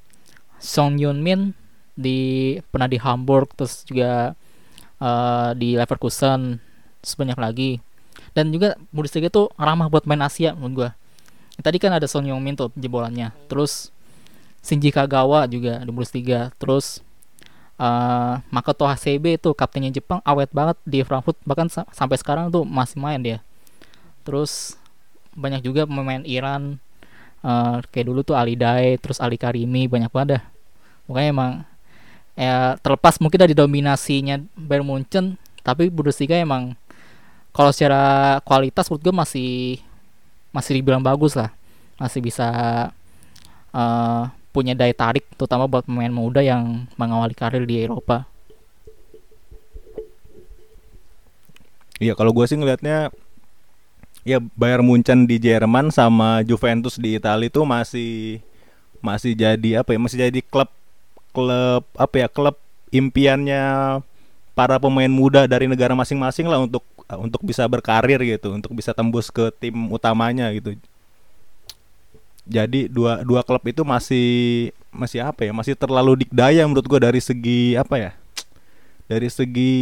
Song 0.61 1.01
Yun 1.01 1.19
Min 1.19 1.57
di 1.97 2.55
pernah 2.69 2.87
di 2.87 3.01
Hamburg 3.01 3.51
terus 3.57 3.83
juga 3.83 4.37
uh, 5.01 5.51
di 5.57 5.75
Leverkusen 5.75 6.61
sebanyak 7.01 7.37
lagi. 7.39 7.71
Dan 8.31 8.53
juga 8.53 8.79
Bundesliga 8.95 9.27
itu 9.27 9.51
ramah 9.59 9.91
buat 9.91 10.07
main 10.07 10.23
Asia 10.23 10.55
menurut 10.55 10.73
gua. 10.77 10.89
Tadi 11.59 11.77
kan 11.77 11.91
ada 11.91 12.07
Son 12.07 12.23
Heung-min 12.23 12.55
tuh 12.55 12.71
jebolannya. 12.79 13.35
Terus 13.51 13.91
Shinji 14.61 14.93
Kagawa 14.93 15.49
juga 15.49 15.81
di 15.81 15.89
Bundesliga 15.89 16.53
terus 16.61 17.01
uh, 17.81 18.37
Makoto 18.53 18.85
Hasebe 18.85 19.41
itu 19.41 19.49
kaptennya 19.57 19.89
Jepang 19.89 20.21
awet 20.21 20.53
banget 20.53 20.77
di 20.85 21.01
Frankfurt. 21.01 21.41
Bahkan 21.41 21.67
sa 21.73 21.81
sampai 21.89 22.21
sekarang 22.21 22.53
tuh 22.53 22.61
masih 22.61 23.01
main 23.01 23.17
dia. 23.17 23.41
Terus 24.21 24.77
banyak 25.33 25.65
juga 25.65 25.89
pemain 25.89 26.21
Iran 26.21 26.77
uh, 27.41 27.81
kayak 27.89 28.05
dulu 28.05 28.21
tuh 28.21 28.37
Ali 28.37 28.53
Dae 28.53 29.01
terus 29.01 29.17
Ali 29.17 29.41
Karimi 29.41 29.89
banyak 29.89 30.13
banget 30.13 30.29
dah. 30.37 30.43
Makanya 31.09 31.29
emang 31.33 31.51
ya 32.37 32.77
terlepas 32.79 33.19
mungkin 33.19 33.41
dari 33.41 33.57
dominasinya 33.57 34.39
Bayern 34.55 34.85
Munchen 34.87 35.35
tapi 35.65 35.89
Bundesliga 35.89 36.37
emang 36.37 36.77
kalau 37.51 37.73
secara 37.75 38.39
kualitas 38.47 38.87
menurut 38.87 39.03
gue 39.03 39.15
masih 39.15 39.51
masih 40.53 40.79
dibilang 40.79 41.03
bagus 41.03 41.33
lah. 41.33 41.49
Masih 41.99 42.23
bisa 42.23 42.47
uh, 43.75 44.23
punya 44.51 44.75
daya 44.75 44.91
tarik 44.91 45.25
terutama 45.39 45.67
buat 45.67 45.87
pemain 45.87 46.11
muda 46.11 46.43
yang 46.43 46.85
mengawali 46.99 47.35
karir 47.35 47.63
di 47.63 47.81
Eropa 47.81 48.27
Iya 52.01 52.17
kalau 52.17 52.33
gue 52.33 52.45
sih 52.49 52.57
ngelihatnya 52.57 53.13
ya 54.25 54.41
Bayern 54.57 54.81
Munchen 54.81 55.29
di 55.29 55.37
Jerman 55.37 55.93
sama 55.93 56.41
Juventus 56.41 56.97
di 56.97 57.13
Italia 57.13 57.45
itu 57.45 57.61
masih 57.61 58.41
masih 59.05 59.37
jadi 59.37 59.85
apa 59.85 59.93
ya 59.93 59.99
masih 60.01 60.17
jadi 60.25 60.41
klub 60.41 60.69
klub 61.29 61.85
apa 61.93 62.15
ya 62.17 62.25
klub 62.25 62.57
impiannya 62.89 64.01
para 64.57 64.81
pemain 64.81 65.09
muda 65.09 65.45
dari 65.45 65.65
negara 65.65 65.95
masing-masing 65.95 66.49
lah 66.49 66.59
untuk 66.61 66.83
untuk 67.19 67.41
bisa 67.43 67.67
berkarir 67.67 68.19
gitu, 68.23 68.55
untuk 68.55 68.71
bisa 68.71 68.95
tembus 68.95 69.27
ke 69.27 69.51
tim 69.59 69.75
utamanya 69.91 70.47
gitu. 70.55 70.79
Jadi 72.51 72.91
dua 72.91 73.23
dua 73.23 73.41
klub 73.47 73.63
itu 73.63 73.87
masih 73.87 74.27
masih 74.91 75.23
apa 75.23 75.47
ya? 75.47 75.55
Masih 75.55 75.73
terlalu 75.79 76.27
dikdaya 76.27 76.67
menurut 76.67 76.83
gua 76.83 76.99
dari 76.99 77.23
segi 77.23 77.79
apa 77.79 77.95
ya? 77.95 78.11
Dari 79.07 79.31
segi 79.31 79.73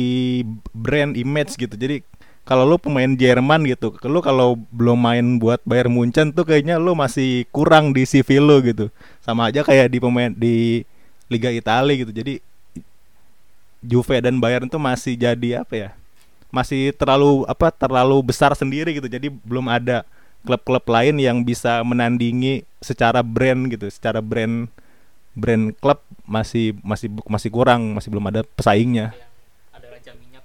brand 0.69 1.17
image 1.17 1.57
gitu. 1.57 1.73
Jadi 1.73 2.05
kalau 2.45 2.65
lu 2.65 2.81
pemain 2.81 3.09
Jerman 3.13 3.61
gitu, 3.69 3.93
lu 4.09 4.21
kalau 4.25 4.57
belum 4.73 4.97
main 4.97 5.25
buat 5.37 5.61
Bayern 5.65 5.93
Munchen 5.93 6.33
tuh 6.33 6.45
kayaknya 6.45 6.81
lu 6.81 6.97
masih 6.97 7.45
kurang 7.53 7.93
di 7.93 8.09
CV 8.09 8.41
lu 8.41 8.57
gitu. 8.65 8.89
Sama 9.21 9.53
aja 9.53 9.61
kayak 9.61 9.89
di 9.93 9.97
pemain 10.01 10.33
di 10.33 10.81
Liga 11.29 11.53
Italia 11.53 11.93
gitu. 11.93 12.09
Jadi 12.09 12.41
Juve 13.85 14.17
dan 14.17 14.41
Bayern 14.41 14.65
itu 14.65 14.81
masih 14.81 15.13
jadi 15.13 15.61
apa 15.61 15.73
ya? 15.77 15.89
Masih 16.49 16.89
terlalu 16.97 17.45
apa? 17.45 17.69
Terlalu 17.69 18.17
besar 18.25 18.57
sendiri 18.57 18.97
gitu. 18.97 19.05
Jadi 19.05 19.29
belum 19.29 19.69
ada 19.69 20.01
klub-klub 20.43 20.85
lain 20.87 21.19
yang 21.19 21.43
bisa 21.43 21.83
menandingi 21.83 22.63
secara 22.79 23.19
brand 23.23 23.67
gitu, 23.71 23.87
secara 23.91 24.23
brand 24.23 24.71
brand 25.35 25.71
klub 25.77 26.01
masih 26.25 26.75
masih 26.83 27.11
masih 27.27 27.49
kurang, 27.51 27.95
masih 27.95 28.09
belum 28.11 28.27
ada 28.31 28.41
pesaingnya. 28.55 29.15
Ada 29.75 29.87
raja 29.91 30.11
minyak. 30.15 30.43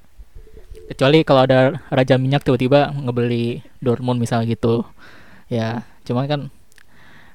Kecuali 0.90 1.18
kalau 1.22 1.46
ada 1.46 1.80
raja 1.90 2.14
minyak 2.20 2.42
tiba-tiba 2.44 2.92
ngebeli 2.92 3.64
Dortmund 3.80 4.20
misalnya 4.20 4.52
gitu. 4.52 4.86
Ya, 5.48 5.86
cuman 6.06 6.26
kan 6.26 6.40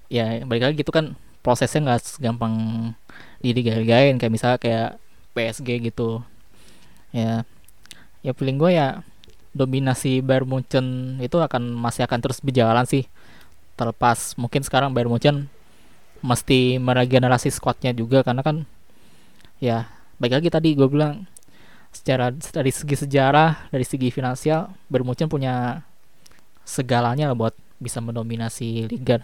ya 0.09 0.41
balik 0.43 0.65
lagi 0.65 0.75
gitu 0.81 0.89
kan 0.89 1.13
prosesnya 1.45 1.85
nggak 1.85 2.19
gampang 2.19 2.55
didigain 3.39 4.19
kayak 4.19 4.33
misalnya 4.33 4.59
kayak 4.59 4.89
PSG 5.31 5.79
gitu 5.79 6.19
ya 7.15 7.47
ya 8.19 8.31
feeling 8.35 8.59
gue 8.59 8.75
ya 8.75 8.99
dominasi 9.53 10.21
Bayern 10.21 10.45
Munchen 10.45 11.17
itu 11.19 11.37
akan 11.41 11.73
masih 11.73 12.05
akan 12.05 12.19
terus 12.21 12.39
berjalan 12.39 12.85
sih 12.85 13.09
terlepas 13.73 14.37
mungkin 14.37 14.61
sekarang 14.61 14.93
Bayern 14.93 15.09
Munchen 15.09 15.49
mesti 16.19 16.77
meregenerasi 16.77 17.49
squadnya 17.49 17.95
juga 17.95 18.21
karena 18.21 18.43
kan 18.43 18.67
ya 19.63 19.87
baik 20.19 20.39
lagi 20.39 20.49
tadi 20.51 20.75
gue 20.75 20.87
bilang 20.87 21.25
secara 21.89 22.29
dari 22.29 22.69
segi 22.69 22.95
sejarah 22.99 23.71
dari 23.73 23.85
segi 23.87 24.13
finansial 24.13 24.69
Bayern 24.91 25.07
Munchen 25.07 25.31
punya 25.31 25.81
segalanya 26.67 27.31
lah 27.31 27.37
buat 27.37 27.55
bisa 27.79 28.03
mendominasi 28.03 28.91
liga 28.91 29.23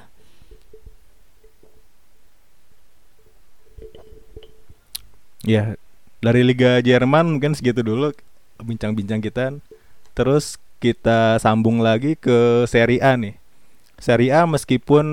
Ya, 5.45 5.77
dari 6.25 6.41
Liga 6.41 6.81
Jerman 6.81 7.37
mungkin 7.37 7.53
segitu 7.53 7.85
dulu 7.85 8.09
bincang-bincang 8.57 9.21
kita. 9.21 9.53
Terus 10.15 10.57
kita 10.79 11.37
sambung 11.43 11.83
lagi 11.83 12.15
ke 12.15 12.63
Serie 12.65 13.03
A 13.03 13.19
nih. 13.19 13.35
Serie 13.99 14.31
A 14.31 14.47
meskipun 14.47 15.05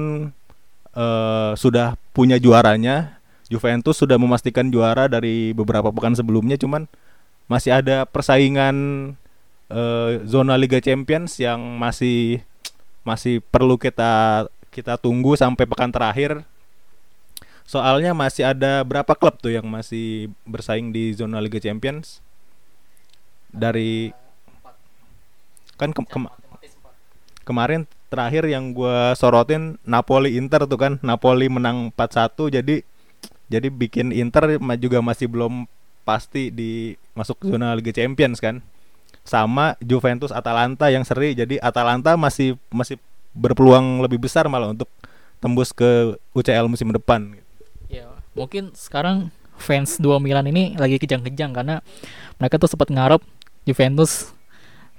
uh, 0.94 1.52
sudah 1.59 1.99
punya 2.14 2.38
juaranya, 2.38 3.18
Juventus 3.50 3.99
sudah 3.99 4.16
memastikan 4.16 4.71
juara 4.73 5.11
dari 5.11 5.52
beberapa 5.52 5.92
pekan 5.92 6.14
sebelumnya, 6.14 6.56
cuman 6.56 6.87
masih 7.50 7.82
ada 7.82 8.06
persaingan 8.06 8.76
uh, 9.68 10.23
zona 10.25 10.54
Liga 10.56 10.78
Champions 10.78 11.37
yang 11.42 11.61
masih 11.76 12.40
masih 13.02 13.42
perlu 13.50 13.75
kita 13.76 14.47
kita 14.71 14.97
tunggu 14.97 15.35
sampai 15.35 15.66
pekan 15.66 15.90
terakhir 15.90 16.47
Soalnya 17.62 18.12
masih 18.12 18.44
ada 18.44 18.82
berapa 18.82 19.14
klub 19.14 19.38
tuh 19.38 19.54
yang 19.54 19.64
masih 19.64 20.28
bersaing 20.42 20.90
di 20.90 21.14
zona 21.14 21.38
Liga 21.38 21.62
Champions? 21.62 22.21
Dari 23.49 24.11
kan 25.81 25.91
ke 25.91 26.00
ke 26.05 26.19
kemarin 27.43 27.88
terakhir 28.12 28.47
yang 28.47 28.76
gue 28.76 29.17
sorotin 29.19 29.81
Napoli 29.83 30.37
Inter 30.37 30.69
tuh 30.69 30.79
kan. 30.79 31.00
Napoli 31.00 31.49
menang 31.49 31.91
4-1 31.97 32.61
jadi 32.61 32.76
jadi 33.49 33.69
bikin 33.69 34.12
Inter 34.14 34.57
juga 34.81 35.00
masih 35.05 35.29
belum 35.29 35.69
pasti 36.02 36.50
di 36.50 36.97
masuk 37.14 37.43
zona 37.47 37.76
Liga 37.76 37.93
Champions 37.93 38.41
kan. 38.41 38.61
Sama 39.23 39.79
Juventus 39.79 40.35
Atalanta 40.35 40.91
yang 40.91 41.07
seri 41.07 41.35
jadi 41.35 41.62
Atalanta 41.62 42.19
masih 42.19 42.59
masih 42.73 42.99
berpeluang 43.33 44.02
lebih 44.05 44.21
besar 44.21 44.50
malah 44.50 44.75
untuk 44.75 44.91
tembus 45.41 45.73
ke 45.73 46.19
UCL 46.37 46.69
musim 46.69 46.91
depan. 46.93 47.38
Mungkin 48.33 48.73
sekarang 48.73 49.29
fans 49.61 50.00
dua 50.00 50.17
Milan 50.17 50.49
ini 50.49 50.73
lagi 50.81 50.97
kejang-kejang 50.97 51.52
karena 51.52 51.85
mereka 52.41 52.57
tuh 52.57 52.64
sempat 52.64 52.88
ngarep 52.88 53.21
Juventus 53.69 54.33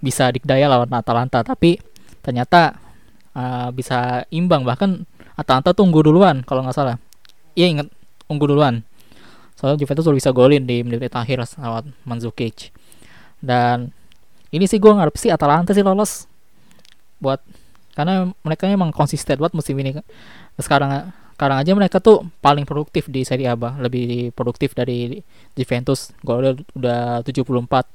bisa 0.04 0.28
dikdaya 0.28 0.68
lawan 0.68 0.92
Atalanta 0.92 1.40
tapi 1.48 1.80
ternyata 2.20 2.76
uh, 3.32 3.72
bisa 3.72 4.28
imbang. 4.36 4.68
Bahkan 4.68 5.08
Atalanta 5.40 5.72
tuh 5.72 5.88
unggul 5.88 6.12
duluan 6.12 6.44
kalau 6.44 6.68
nggak 6.68 6.76
salah. 6.76 7.00
Iya 7.56 7.72
inget 7.72 7.88
unggul 8.28 8.52
duluan. 8.52 8.84
Soalnya 9.56 9.80
Juventus 9.80 10.04
udah 10.04 10.18
bisa 10.20 10.36
golin 10.36 10.68
di 10.68 10.84
menit 10.84 11.16
akhir 11.16 11.40
lewat 11.56 11.88
Mandzukic. 12.04 12.76
Dan 13.40 13.96
ini 14.52 14.68
sih 14.68 14.78
gue 14.78 14.92
ngarep 14.92 15.16
sih 15.16 15.32
Atalanta 15.32 15.72
sih 15.72 15.88
lolos. 15.88 16.28
Buat 17.24 17.40
karena 17.96 18.28
mereka 18.44 18.68
emang 18.68 18.92
konsisten 18.92 19.40
buat 19.40 19.56
musim 19.56 19.80
ini. 19.80 19.96
Sekarang 20.60 21.16
sekarang 21.34 21.58
aja 21.66 21.72
mereka 21.74 21.98
tuh 21.98 22.30
paling 22.46 22.68
produktif 22.68 23.10
di 23.10 23.26
Serie 23.26 23.50
A 23.50 23.56
lebih 23.58 24.36
produktif 24.36 24.76
dari 24.76 25.24
Juventus. 25.58 26.14
Golnya 26.22 26.60
udah 26.78 27.26
74 27.26 27.88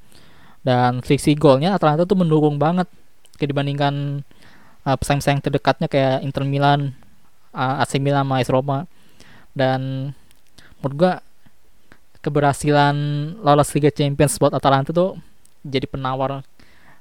dan 0.61 0.99
selisih 1.03 1.39
golnya 1.39 1.75
Atalanta 1.75 2.03
tuh 2.03 2.19
mendukung 2.19 2.59
banget. 2.59 2.87
Dibandingkan 3.39 4.25
uh, 4.83 4.95
pesaing-pesaing 4.99 5.39
terdekatnya 5.39 5.87
kayak 5.87 6.27
Inter 6.27 6.43
Milan, 6.43 6.91
uh, 7.55 7.79
AC 7.79 7.97
Milan 7.97 8.27
sama 8.27 8.43
AS 8.43 8.51
Roma. 8.51 8.83
Dan 9.55 10.11
menurut 10.79 10.95
gua 10.95 11.13
keberhasilan 12.19 12.95
lolos 13.39 13.71
Liga 13.71 13.91
Champions 13.95 14.35
buat 14.35 14.51
Atalanta 14.51 14.91
tuh 14.91 15.15
jadi 15.63 15.87
penawar 15.87 16.43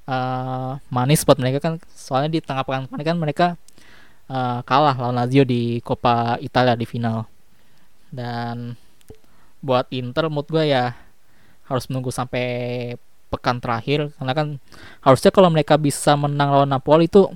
uh, 0.07 0.73
manis 0.89 1.27
buat 1.27 1.39
mereka 1.43 1.59
kan. 1.59 1.83
Soalnya 1.91 2.39
di 2.39 2.41
tengah 2.41 2.63
pekan 2.63 2.87
kemarin 2.87 3.07
kan 3.07 3.19
mereka 3.19 3.47
uh, 4.31 4.63
kalah 4.63 4.95
lawan 4.95 5.19
Lazio 5.19 5.43
di 5.43 5.83
Coppa 5.83 6.39
Italia 6.39 6.79
di 6.79 6.87
final. 6.87 7.27
Dan 8.09 8.79
buat 9.59 9.91
Inter 9.91 10.31
menurut 10.31 10.49
gue 10.49 10.71
ya 10.71 10.95
harus 11.69 11.85
menunggu 11.91 12.09
sampai 12.15 12.95
pekan 13.29 13.61
terakhir. 13.61 14.13
Karena 14.17 14.33
kan 14.33 14.49
harusnya 15.05 15.31
kalau 15.33 15.49
mereka 15.53 15.77
bisa 15.77 16.17
menang 16.17 16.53
lawan 16.53 16.69
Napoli 16.69 17.07
itu 17.09 17.29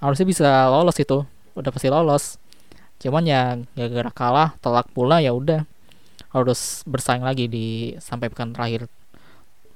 harusnya 0.00 0.26
bisa 0.28 0.48
lolos 0.68 0.96
itu. 1.00 1.24
Udah 1.56 1.70
pasti 1.72 1.88
lolos. 1.88 2.36
Cuman 3.00 3.24
ya 3.24 3.58
gara-gara 3.76 4.10
kalah 4.12 4.50
telak 4.60 4.88
pula 4.92 5.20
ya 5.24 5.32
udah. 5.32 5.64
Harus 6.30 6.84
bersaing 6.84 7.24
lagi 7.24 7.48
di 7.48 7.96
sampai 7.98 8.28
pekan 8.28 8.52
terakhir. 8.52 8.86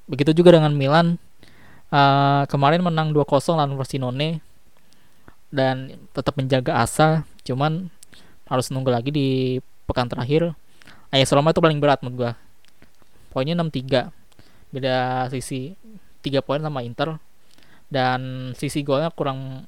Begitu 0.09 0.37
juga 0.37 0.57
dengan 0.57 0.73
Milan. 0.77 1.17
Uh, 1.89 2.45
kemarin 2.53 2.85
menang 2.85 3.17
2-0 3.17 3.25
lawan 3.57 3.77
Frosinone. 3.77 4.45
Dan 5.49 5.97
tetap 6.13 6.37
menjaga 6.37 6.85
asa 6.85 7.25
cuman 7.41 7.89
harus 8.49 8.69
nunggu 8.69 8.93
lagi 8.93 9.09
di 9.09 9.29
pekan 9.89 10.09
terakhir. 10.09 10.53
AS 11.09 11.33
Roma 11.33 11.57
itu 11.57 11.65
paling 11.65 11.81
berat 11.81 12.05
menurut 12.05 12.17
gua. 12.17 12.33
Poinnya 13.33 13.57
63 13.57 14.18
beda 14.75 15.27
sisi 15.33 15.75
3 16.25 16.45
poin 16.45 16.61
sama 16.61 16.85
Inter. 16.85 17.17
Dan 17.89 18.53
sisi 18.53 18.85
golnya 18.85 19.09
kurang 19.09 19.65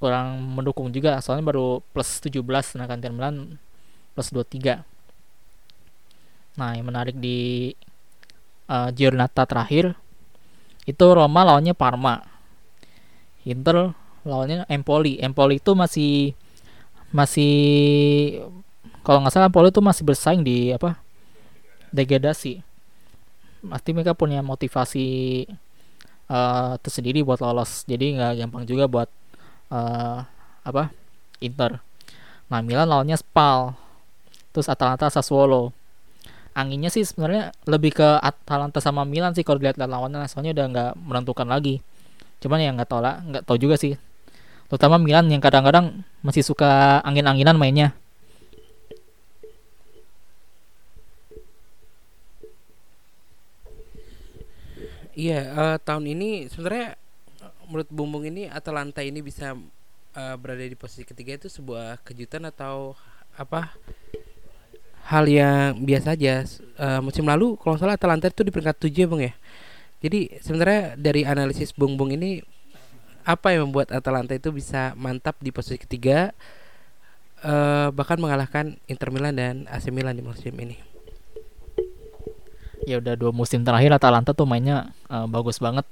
kurang 0.00 0.40
mendukung 0.42 0.88
juga. 0.94 1.20
Soalnya 1.20 1.44
baru 1.48 1.84
plus 1.92 2.22
17 2.24 2.40
sedangkan 2.64 2.98
Inter 3.00 3.12
Milan 3.14 3.36
plus 4.18 4.34
23 4.34 4.82
nah 6.58 6.74
yang 6.74 6.90
menarik 6.90 7.14
di 7.14 7.70
uh, 8.66 8.90
Giornata 8.90 9.46
terakhir 9.46 9.94
itu 10.82 11.04
Roma 11.06 11.46
lawannya 11.46 11.70
Parma. 11.70 12.18
Inter 13.46 13.94
lawannya 14.26 14.66
Empoli. 14.66 15.22
Empoli 15.22 15.62
itu 15.62 15.78
masih 15.78 16.34
masih 17.14 17.54
kalau 19.06 19.22
nggak 19.22 19.32
salah 19.32 19.46
Empoli 19.46 19.70
itu 19.70 19.78
masih 19.78 20.02
bersaing 20.02 20.42
di 20.42 20.74
apa 20.74 20.98
degradasi 21.94 22.64
pasti 23.64 23.90
mereka 23.90 24.14
punya 24.14 24.40
motivasi 24.44 25.06
uh, 26.30 26.74
tersendiri 26.78 27.24
buat 27.26 27.42
lolos. 27.42 27.82
Jadi 27.88 28.14
nggak 28.18 28.32
gampang 28.44 28.64
juga 28.68 28.84
buat 28.86 29.08
uh, 29.72 30.22
apa 30.62 30.92
Inter. 31.42 31.82
Nah 32.48 32.60
Milan 32.64 32.88
lawannya 32.88 33.18
Spal 33.18 33.74
terus 34.54 34.70
Atalanta 34.70 35.10
Sassuolo. 35.10 35.74
Anginnya 36.58 36.90
sih 36.90 37.06
sebenarnya 37.06 37.54
lebih 37.70 37.94
ke 37.94 38.08
Atalanta 38.18 38.82
sama 38.82 39.06
Milan 39.06 39.30
sih 39.34 39.46
kalau 39.46 39.62
dilihat 39.62 39.78
lawannya. 39.78 40.26
Soalnya 40.26 40.54
udah 40.54 40.66
nggak 40.70 40.90
menentukan 40.98 41.46
lagi. 41.46 41.78
Cuman 42.42 42.58
ya 42.62 42.70
nggak 42.74 42.88
tahu 42.90 43.00
lah 43.02 43.22
nggak 43.22 43.42
tahu 43.46 43.58
juga 43.58 43.78
sih. 43.78 43.94
Terutama 44.68 45.00
Milan 45.00 45.30
yang 45.32 45.40
kadang-kadang 45.40 46.04
masih 46.20 46.44
suka 46.44 47.00
angin-anginan 47.00 47.56
mainnya 47.56 47.96
Iya, 55.18 55.40
uh, 55.50 55.76
tahun 55.82 56.14
ini 56.14 56.46
sebenarnya 56.46 56.94
menurut 57.66 57.90
Bumbung 57.90 58.22
ini 58.22 58.46
Atalanta 58.46 59.02
ini 59.02 59.18
bisa 59.18 59.58
uh, 60.14 60.36
berada 60.38 60.62
di 60.62 60.78
posisi 60.78 61.02
ketiga 61.02 61.34
itu 61.34 61.50
sebuah 61.50 61.98
kejutan 62.06 62.46
atau 62.46 62.94
apa? 63.34 63.74
Hal 65.10 65.26
yang 65.26 65.82
biasa 65.82 66.14
aja. 66.14 66.46
Uh, 66.78 67.02
musim 67.02 67.26
lalu 67.26 67.58
kalau 67.58 67.74
salah 67.74 67.98
Atalanta 67.98 68.30
itu 68.30 68.46
di 68.46 68.54
peringkat 68.54 68.78
7 68.78 68.94
ya, 68.94 69.06
Bang 69.10 69.22
ya. 69.26 69.34
Jadi 69.98 70.38
sebenarnya 70.38 70.94
dari 70.94 71.26
analisis 71.26 71.74
Bumbung 71.74 72.14
ini 72.14 72.38
apa 73.26 73.50
yang 73.50 73.74
membuat 73.74 73.90
Atalanta 73.90 74.38
itu 74.38 74.54
bisa 74.54 74.94
mantap 74.94 75.34
di 75.42 75.50
posisi 75.50 75.82
ketiga 75.82 76.30
uh, 77.42 77.90
bahkan 77.90 78.22
mengalahkan 78.22 78.78
Inter 78.86 79.10
Milan 79.10 79.34
dan 79.34 79.54
AC 79.66 79.90
Milan 79.90 80.14
di 80.14 80.22
musim 80.22 80.54
ini 80.62 80.87
ya 82.88 82.96
udah 83.04 83.14
dua 83.20 83.36
musim 83.36 83.60
terakhir 83.60 83.92
Atalanta 83.92 84.32
tuh 84.32 84.48
mainnya 84.48 84.88
uh, 85.12 85.28
bagus 85.28 85.60
banget. 85.60 85.84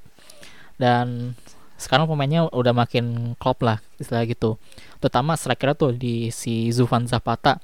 Dan 0.80 1.36
sekarang 1.76 2.08
pemainnya 2.08 2.48
udah 2.48 2.72
makin 2.72 3.36
klop 3.36 3.60
lah 3.60 3.84
istilah 4.00 4.24
gitu. 4.24 4.56
Terutama 4.96 5.36
striker 5.36 5.76
tuh 5.76 5.92
di 5.92 6.32
si 6.32 6.72
Zufan 6.72 7.04
Zapata. 7.04 7.60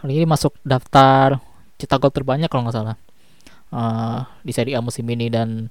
Ini 0.00 0.24
masuk 0.24 0.56
daftar 0.64 1.36
cetak 1.76 1.98
gol 2.00 2.12
terbanyak 2.14 2.48
kalau 2.48 2.66
nggak 2.66 2.76
salah 2.76 2.96
uh, 3.70 4.24
di 4.40 4.52
Serie 4.56 4.76
A 4.76 4.80
musim 4.80 5.04
ini. 5.12 5.28
Dan 5.28 5.68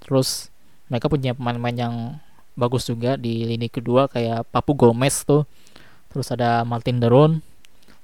terus 0.00 0.48
mereka 0.88 1.12
punya 1.12 1.36
pemain-pemain 1.36 1.76
yang 1.76 1.94
bagus 2.56 2.88
juga 2.88 3.20
di 3.20 3.44
lini 3.44 3.68
kedua 3.68 4.08
kayak 4.08 4.48
Papu 4.48 4.72
Gomez 4.72 5.28
tuh. 5.28 5.44
Terus 6.10 6.32
ada 6.32 6.64
Martin 6.64 6.98
Deron 6.98 7.44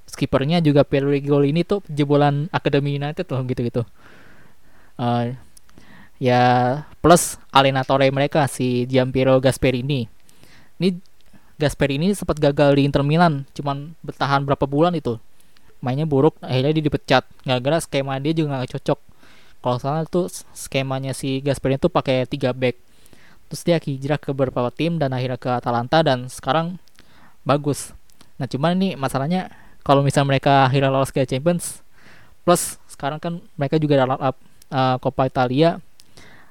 skippernya 0.07 0.63
juga 0.63 0.87
Gol 0.87 1.51
ini 1.51 1.67
tuh 1.67 1.83
jebolan 1.91 2.47
Akademi 2.49 2.95
United 2.95 3.27
tuh 3.27 3.43
gitu-gitu. 3.43 3.83
Uh, 4.97 5.35
ya 6.17 6.41
plus 7.03 7.37
alenatore 7.53 8.09
mereka 8.09 8.47
si 8.49 8.87
Giampiero 8.89 9.37
Gasperini. 9.37 10.09
Ini 10.79 10.97
Gasperini 11.59 12.13
sempat 12.15 12.39
gagal 12.39 12.79
di 12.79 12.87
Inter 12.87 13.03
Milan 13.03 13.45
cuman 13.53 13.93
bertahan 14.01 14.47
berapa 14.47 14.65
bulan 14.65 14.95
itu. 14.95 15.19
Mainnya 15.83 16.09
buruk 16.09 16.39
akhirnya 16.41 16.73
dia 16.73 16.83
dipecat. 16.87 17.23
Gara-gara 17.45 17.77
skema 17.83 18.17
dia 18.17 18.33
juga 18.33 18.57
nggak 18.57 18.79
cocok. 18.79 18.99
Kalau 19.61 19.77
salah 19.77 20.07
tuh 20.07 20.31
skemanya 20.55 21.11
si 21.11 21.43
Gasperini 21.43 21.77
tuh 21.77 21.91
pakai 21.91 22.25
3 22.25 22.55
back. 22.55 22.75
Terus 23.47 23.61
dia 23.63 23.77
hijrah 23.79 24.19
ke 24.19 24.31
beberapa 24.31 24.71
tim 24.71 24.99
dan 24.99 25.11
akhirnya 25.15 25.39
ke 25.39 25.49
Atalanta 25.51 26.01
dan 26.01 26.31
sekarang 26.31 26.79
bagus. 27.47 27.95
Nah 28.37 28.45
cuman 28.45 28.75
ini 28.77 28.89
masalahnya 28.99 29.49
kalau 29.87 30.03
misalnya 30.03 30.35
mereka 30.35 30.67
akhirnya 30.67 30.91
lolos 30.91 31.15
ke 31.15 31.23
Champions 31.23 31.79
plus 32.43 32.75
sekarang 32.91 33.23
kan 33.23 33.39
mereka 33.55 33.79
juga 33.79 34.03
dalam 34.03 34.19
up 34.19 34.35
uh, 34.67 34.99
Coppa 34.99 35.31
Italia 35.31 35.79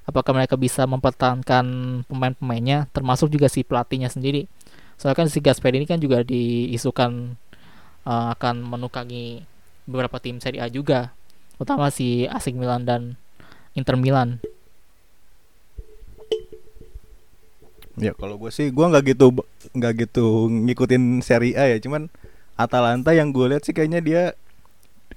apakah 0.09 0.33
mereka 0.33 0.57
bisa 0.57 0.89
mempertahankan 0.89 1.65
pemain-pemainnya 2.09 2.89
termasuk 2.97 3.29
juga 3.29 3.51
si 3.51 3.67
pelatihnya 3.67 4.09
sendiri. 4.09 4.49
Soalnya 4.97 5.27
kan 5.27 5.29
si 5.29 5.45
Gasper 5.45 5.77
ini 5.77 5.85
kan 5.85 6.01
juga 6.01 6.25
diisukan 6.25 7.37
uh, 8.09 8.33
akan 8.33 8.65
menukangi 8.65 9.45
beberapa 9.85 10.17
tim 10.23 10.41
Serie 10.41 10.63
A 10.65 10.73
juga 10.73 11.13
utama 11.61 11.93
si 11.93 12.25
AC 12.25 12.57
Milan 12.57 12.89
dan 12.89 13.21
Inter 13.77 14.01
Milan. 14.01 14.41
Ya 18.01 18.17
kalau 18.17 18.41
gue 18.41 18.49
sih 18.55 18.73
gue 18.73 18.87
nggak 18.87 19.13
gitu 19.13 19.45
nggak 19.77 19.93
gitu 20.09 20.49
ngikutin 20.49 21.21
Serie 21.21 21.59
A 21.59 21.69
ya 21.69 21.77
cuman 21.83 22.09
Atalanta 22.57 23.13
yang 23.13 23.31
gue 23.31 23.53
lihat 23.53 23.63
sih 23.69 23.77
kayaknya 23.77 24.01
dia 24.01 24.23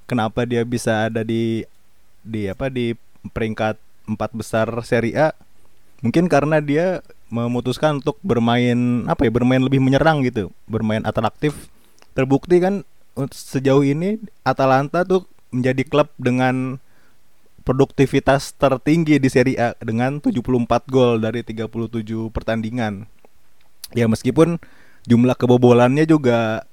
kenapa 0.06 0.44
dia 0.44 0.62
bisa 0.68 1.08
ada 1.08 1.24
di 1.24 1.64
di 2.20 2.52
apa 2.52 2.68
di 2.68 2.94
peringkat 3.32 3.80
empat 4.12 4.32
besar 4.36 4.68
Serie 4.84 5.16
A? 5.16 5.30
Mungkin 6.04 6.28
karena 6.28 6.60
dia 6.60 7.04
memutuskan 7.32 8.04
untuk 8.04 8.20
bermain 8.24 9.06
apa 9.08 9.28
ya 9.28 9.32
bermain 9.32 9.62
lebih 9.64 9.80
menyerang 9.80 10.24
gitu 10.28 10.52
bermain 10.68 11.04
atraktif. 11.08 11.72
Terbukti 12.12 12.60
kan 12.60 12.84
sejauh 13.32 13.84
ini 13.88 14.20
Atalanta 14.44 15.08
tuh 15.08 15.24
menjadi 15.56 15.84
klub 15.88 16.12
dengan 16.20 16.78
produktivitas 17.64 18.56
tertinggi 18.58 19.22
di 19.22 19.30
Serie 19.30 19.60
A 19.60 19.70
dengan 19.78 20.18
74 20.18 20.90
gol 20.90 21.22
dari 21.22 21.46
37 21.46 22.34
pertandingan. 22.34 23.06
Ya 23.94 24.10
meskipun 24.10 24.58
jumlah 25.06 25.38
kebobolannya 25.38 26.06
juga 26.10 26.69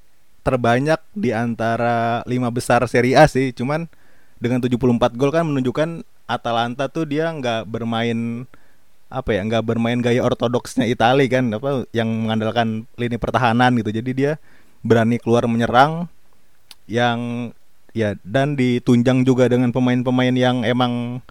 terbanyak 0.46 1.02
di 1.11 1.35
antara 1.35 2.22
lima 2.30 2.54
besar 2.54 2.87
Serie 2.87 3.18
A 3.18 3.26
sih. 3.26 3.50
Cuman 3.50 3.90
dengan 4.38 4.62
74 4.62 5.18
gol 5.18 5.35
kan 5.35 5.42
menunjukkan 5.42 6.06
Atalanta 6.30 6.87
tuh 6.87 7.06
dia 7.11 7.35
nggak 7.35 7.66
bermain 7.66 8.46
apa 9.06 9.30
ya 9.38 9.40
nggak 9.46 9.62
bermain 9.62 10.02
gaya 10.02 10.18
ortodoksnya 10.26 10.82
Itali 10.90 11.30
kan 11.30 11.54
apa 11.54 11.87
yang 11.94 12.11
mengandalkan 12.26 12.90
lini 12.98 13.14
pertahanan 13.22 13.78
gitu 13.78 13.94
jadi 13.94 14.11
dia 14.11 14.32
berani 14.82 15.22
keluar 15.22 15.46
menyerang 15.46 16.11
yang 16.90 17.50
ya 17.94 18.18
dan 18.26 18.59
ditunjang 18.59 19.22
juga 19.22 19.46
dengan 19.46 19.70
pemain-pemain 19.70 20.35
yang 20.35 20.66
emang 20.66 21.22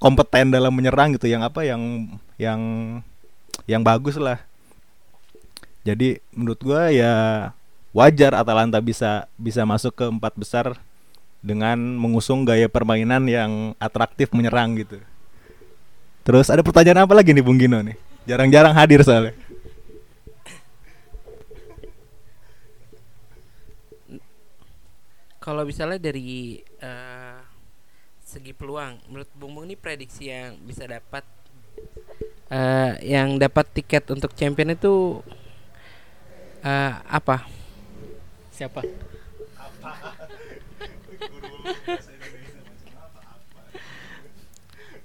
kompeten 0.00 0.48
dalam 0.48 0.72
menyerang 0.72 1.12
gitu 1.14 1.28
yang 1.28 1.44
apa 1.44 1.60
yang 1.60 2.08
yang 2.40 2.60
yang 3.68 3.84
bagus 3.84 4.16
lah 4.16 4.40
jadi 5.84 6.24
menurut 6.32 6.60
gua 6.64 6.88
ya 6.88 7.12
wajar 7.90 8.38
Atalanta 8.38 8.78
bisa 8.78 9.26
bisa 9.34 9.66
masuk 9.66 9.94
ke 9.94 10.06
empat 10.06 10.34
besar 10.38 10.66
dengan 11.40 11.76
mengusung 11.96 12.44
gaya 12.44 12.68
permainan 12.68 13.24
yang 13.26 13.72
atraktif 13.80 14.30
menyerang 14.30 14.76
gitu. 14.78 15.00
Terus 16.20 16.52
ada 16.52 16.60
pertanyaan 16.60 17.08
apa 17.08 17.16
lagi 17.16 17.32
nih 17.32 17.42
Bung 17.42 17.56
Gino 17.56 17.80
nih? 17.80 17.96
Jarang-jarang 18.28 18.76
hadir 18.76 19.00
soalnya. 19.00 19.34
Kalau 25.40 25.64
misalnya 25.64 25.96
dari 25.96 26.60
eh, 26.60 27.38
segi 28.20 28.52
peluang, 28.52 29.00
menurut 29.08 29.30
Bung 29.32 29.56
Bung 29.56 29.64
ini 29.64 29.74
prediksi 29.74 30.28
yang 30.28 30.60
bisa 30.62 30.84
dapat 30.84 31.24
eh, 32.52 32.92
yang 33.08 33.40
dapat 33.40 33.66
tiket 33.72 34.04
untuk 34.12 34.36
champion 34.36 34.76
itu 34.76 35.24
eh, 36.60 36.94
apa? 37.08 37.59
Siapa? 38.60 38.84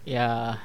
ya 0.04 0.60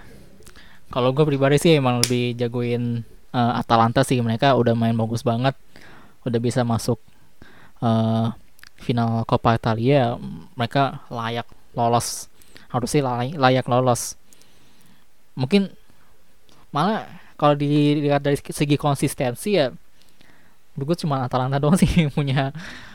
kalau 0.90 1.14
gue 1.14 1.22
pribadi 1.22 1.56
sih 1.62 1.78
emang 1.78 2.02
lebih 2.02 2.34
jagoin 2.34 3.06
eh, 3.30 3.52
Atalanta 3.54 4.02
sih. 4.02 4.18
Mereka 4.18 4.58
udah 4.58 4.74
main 4.74 4.98
bagus 4.98 5.22
banget 5.22 5.54
udah 6.26 6.40
bisa 6.42 6.66
masuk 6.66 6.98
eh, 7.78 8.26
final 8.82 9.22
Coppa 9.22 9.54
Italia 9.54 10.18
mereka 10.58 10.98
layak 11.14 11.46
lolos. 11.78 12.26
Harusnya 12.74 13.06
lay- 13.06 13.38
layak 13.38 13.70
lolos. 13.70 14.18
Mungkin 15.38 15.70
malah 16.74 17.06
kalau 17.38 17.54
dilihat 17.54 18.18
dari 18.26 18.34
segi 18.34 18.74
konsistensi 18.74 19.54
ya 19.54 19.70
gue 20.76 20.96
cuma 20.98 21.26
Atalanta 21.26 21.58
doang 21.58 21.76
sih 21.78 22.08
punya 22.16 22.54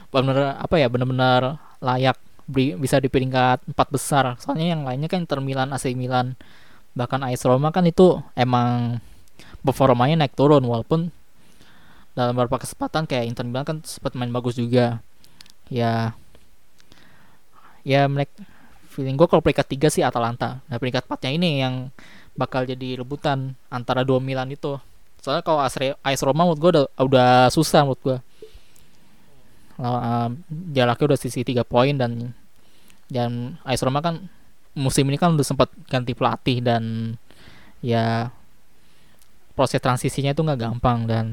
benar 0.09 0.59
apa 0.63 0.79
ya 0.79 0.87
benar-benar 0.87 1.59
layak 1.83 2.15
bisa 2.79 3.01
di 3.01 3.09
peringkat 3.09 3.65
empat 3.65 3.87
besar. 3.89 4.37
Soalnya 4.37 4.77
yang 4.77 4.85
lainnya 4.85 5.09
kan 5.09 5.25
Inter 5.25 5.41
Milan 5.41 5.73
AC 5.73 5.91
Milan 5.97 6.37
bahkan 6.95 7.19
AS 7.27 7.43
Roma 7.43 7.73
kan 7.75 7.83
itu 7.83 8.21
emang 8.37 9.01
performanya 9.65 10.23
naik 10.23 10.37
turun 10.37 10.63
walaupun 10.63 11.11
dalam 12.15 12.31
beberapa 12.31 12.63
kesempatan 12.63 13.03
kayak 13.09 13.27
Inter 13.27 13.43
Milan 13.43 13.65
kan 13.67 13.77
sempat 13.83 14.15
main 14.15 14.31
bagus 14.31 14.55
juga. 14.55 15.03
Ya 15.67 16.13
ya 17.85 18.07
mereka 18.07 18.33
feeling 18.89 19.19
gue 19.19 19.27
kalau 19.27 19.43
peringkat 19.43 19.67
tiga 19.67 19.87
sih 19.91 20.05
Atalanta. 20.05 20.63
Nah 20.71 20.77
peringkat 20.79 21.09
empatnya 21.09 21.31
ini 21.35 21.49
yang 21.59 21.91
bakal 22.37 22.63
jadi 22.63 23.03
rebutan 23.03 23.59
antara 23.67 24.07
dua 24.07 24.23
Milan 24.23 24.47
itu 24.53 24.79
soalnya 25.25 25.41
kalau 25.41 25.57
AS 25.65 26.21
Roma 26.21 26.45
menurut 26.45 26.61
gue 26.61 26.71
udah, 26.77 26.85
udah 27.01 27.31
susah 27.49 27.81
menurut 27.81 28.01
gue 28.05 28.17
um, 29.81 30.29
jaraknya 30.69 31.05
udah 31.09 31.19
sisi 31.19 31.41
tiga 31.41 31.65
poin 31.65 31.97
dan 31.97 32.37
dan 33.09 33.57
AS 33.65 33.81
Roma 33.81 34.05
kan 34.05 34.29
musim 34.77 35.09
ini 35.09 35.17
kan 35.17 35.33
udah 35.33 35.45
sempat 35.45 35.73
ganti 35.89 36.13
pelatih 36.13 36.61
dan 36.61 37.15
ya 37.81 38.29
proses 39.57 39.81
transisinya 39.81 40.35
itu 40.35 40.45
nggak 40.45 40.61
gampang 40.61 41.09
dan 41.09 41.25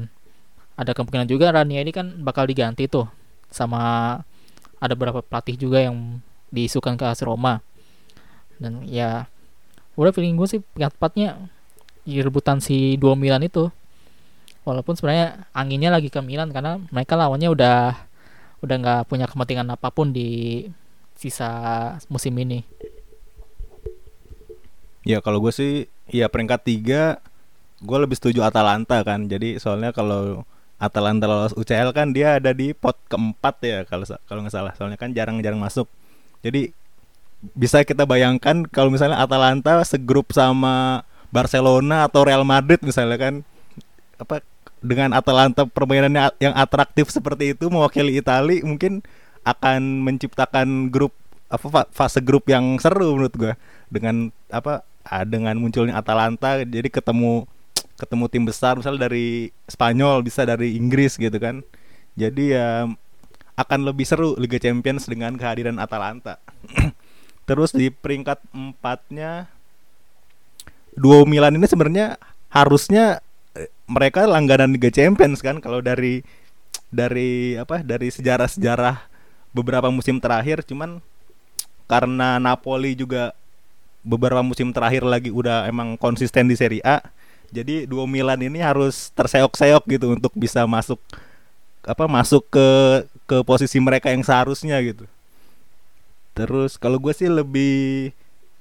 ada 0.73 0.95
kemungkinan 0.97 1.29
juga 1.29 1.53
Ranieri 1.53 1.93
kan 1.93 2.25
bakal 2.25 2.49
diganti 2.49 2.89
tuh 2.89 3.05
sama 3.53 4.17
ada 4.81 4.93
beberapa 4.97 5.21
pelatih 5.21 5.55
juga 5.55 5.85
yang 5.85 6.17
diisukan 6.49 6.97
ke 6.97 7.05
AS 7.05 7.21
Roma. 7.21 7.61
Dan 8.57 8.83
ya 8.89 9.29
udah 9.93 10.09
feeling 10.09 10.33
gue 10.33 10.47
sih 10.49 10.59
peringkat 10.59 10.97
empatnya 10.97 11.29
di 12.03 12.19
rebutan 12.19 12.57
si 12.57 12.97
dua 12.97 13.13
Milan 13.13 13.45
itu 13.45 13.69
walaupun 14.63 14.95
sebenarnya 14.95 15.47
anginnya 15.55 15.91
lagi 15.93 16.07
ke 16.07 16.19
Milan 16.19 16.51
karena 16.51 16.79
mereka 16.91 17.19
lawannya 17.19 17.51
udah 17.51 17.79
udah 18.63 18.75
nggak 18.79 19.01
punya 19.11 19.27
kepentingan 19.27 19.71
apa 19.75 19.91
pun 19.91 20.15
di 20.15 20.63
sisa 21.19 21.95
musim 22.07 22.35
ini 22.39 22.63
Ya 25.03 25.19
kalau 25.19 25.43
gue 25.43 25.51
sih 25.51 25.91
ya 26.07 26.31
peringkat 26.31 26.63
tiga 26.63 27.19
gue 27.83 27.97
lebih 27.99 28.15
setuju 28.15 28.47
Atalanta 28.47 29.03
kan. 29.03 29.27
Jadi 29.27 29.59
soalnya 29.59 29.91
kalau 29.91 30.47
Atalanta 30.79 31.27
lolos 31.27 31.55
UCL 31.55 31.91
kan 31.91 32.15
dia 32.15 32.39
ada 32.39 32.55
di 32.55 32.71
pot 32.71 32.95
keempat 33.11 33.55
ya 33.63 33.79
kalau 33.83 34.07
kalau 34.23 34.39
nggak 34.47 34.55
salah. 34.55 34.73
Soalnya 34.79 34.95
kan 34.95 35.11
jarang-jarang 35.11 35.59
masuk. 35.59 35.91
Jadi 36.39 36.71
bisa 37.51 37.83
kita 37.83 38.07
bayangkan 38.07 38.63
kalau 38.71 38.87
misalnya 38.87 39.19
Atalanta 39.19 39.83
segrup 39.83 40.31
sama 40.31 41.03
Barcelona 41.27 42.07
atau 42.07 42.23
Real 42.23 42.47
Madrid 42.47 42.79
misalnya 42.79 43.19
kan 43.19 43.33
apa 44.15 44.39
dengan 44.83 45.15
Atalanta 45.15 45.63
permainannya 45.63 46.35
yang 46.43 46.51
atraktif 46.53 47.07
seperti 47.07 47.55
itu 47.55 47.71
mewakili 47.71 48.19
Itali 48.19 48.59
mungkin 48.67 48.99
akan 49.47 50.03
menciptakan 50.03 50.91
grup 50.91 51.15
apa 51.47 51.67
fa- 51.71 51.89
fase 51.89 52.19
grup 52.19 52.51
yang 52.51 52.75
seru 52.83 53.15
menurut 53.15 53.33
gua. 53.39 53.53
Dengan 53.87 54.27
apa 54.51 54.83
ah, 55.07 55.23
dengan 55.23 55.55
munculnya 55.55 55.95
Atalanta 55.95 56.59
jadi 56.67 56.91
ketemu 56.91 57.47
ketemu 57.95 58.25
tim 58.27 58.43
besar 58.43 58.75
misalnya 58.75 59.07
dari 59.07 59.55
Spanyol 59.71 60.19
bisa 60.27 60.43
dari 60.43 60.75
Inggris 60.75 61.15
gitu 61.15 61.39
kan. 61.39 61.63
Jadi 62.19 62.51
ya 62.51 62.85
akan 63.55 63.79
lebih 63.87 64.03
seru 64.03 64.35
Liga 64.35 64.59
Champions 64.59 65.07
dengan 65.07 65.39
kehadiran 65.39 65.79
Atalanta. 65.79 66.43
Terus 67.47 67.71
di 67.71 67.87
peringkat 67.87 68.39
empatnya 68.51 69.47
duo 70.93 71.25
Milan 71.25 71.57
ini 71.57 71.65
sebenarnya 71.65 72.19
harusnya 72.53 73.23
mereka 73.89 74.23
langganan 74.25 74.73
Liga 74.73 74.89
Champions 74.89 75.43
kan 75.43 75.59
kalau 75.59 75.83
dari 75.83 76.23
dari 76.93 77.57
apa 77.59 77.81
dari 77.81 78.07
sejarah-sejarah 78.09 79.09
beberapa 79.51 79.89
musim 79.91 80.17
terakhir 80.17 80.63
cuman 80.63 81.03
karena 81.89 82.39
Napoli 82.39 82.95
juga 82.95 83.35
beberapa 84.03 84.41
musim 84.41 84.71
terakhir 84.71 85.03
lagi 85.03 85.29
udah 85.29 85.67
emang 85.67 85.95
konsisten 85.99 86.47
di 86.47 86.55
Serie 86.55 86.83
A 86.83 87.03
jadi 87.53 87.85
duo 87.85 88.09
Milan 88.09 88.41
ini 88.41 88.65
harus 88.65 89.13
terseok-seok 89.13 89.85
gitu 89.85 90.17
untuk 90.17 90.33
bisa 90.33 90.65
masuk 90.65 90.97
apa 91.85 92.09
masuk 92.09 92.41
ke 92.49 92.67
ke 93.29 93.37
posisi 93.45 93.77
mereka 93.77 94.09
yang 94.09 94.25
seharusnya 94.25 94.81
gitu. 94.81 95.05
Terus 96.33 96.81
kalau 96.81 96.97
gue 96.97 97.13
sih 97.13 97.29
lebih 97.29 98.09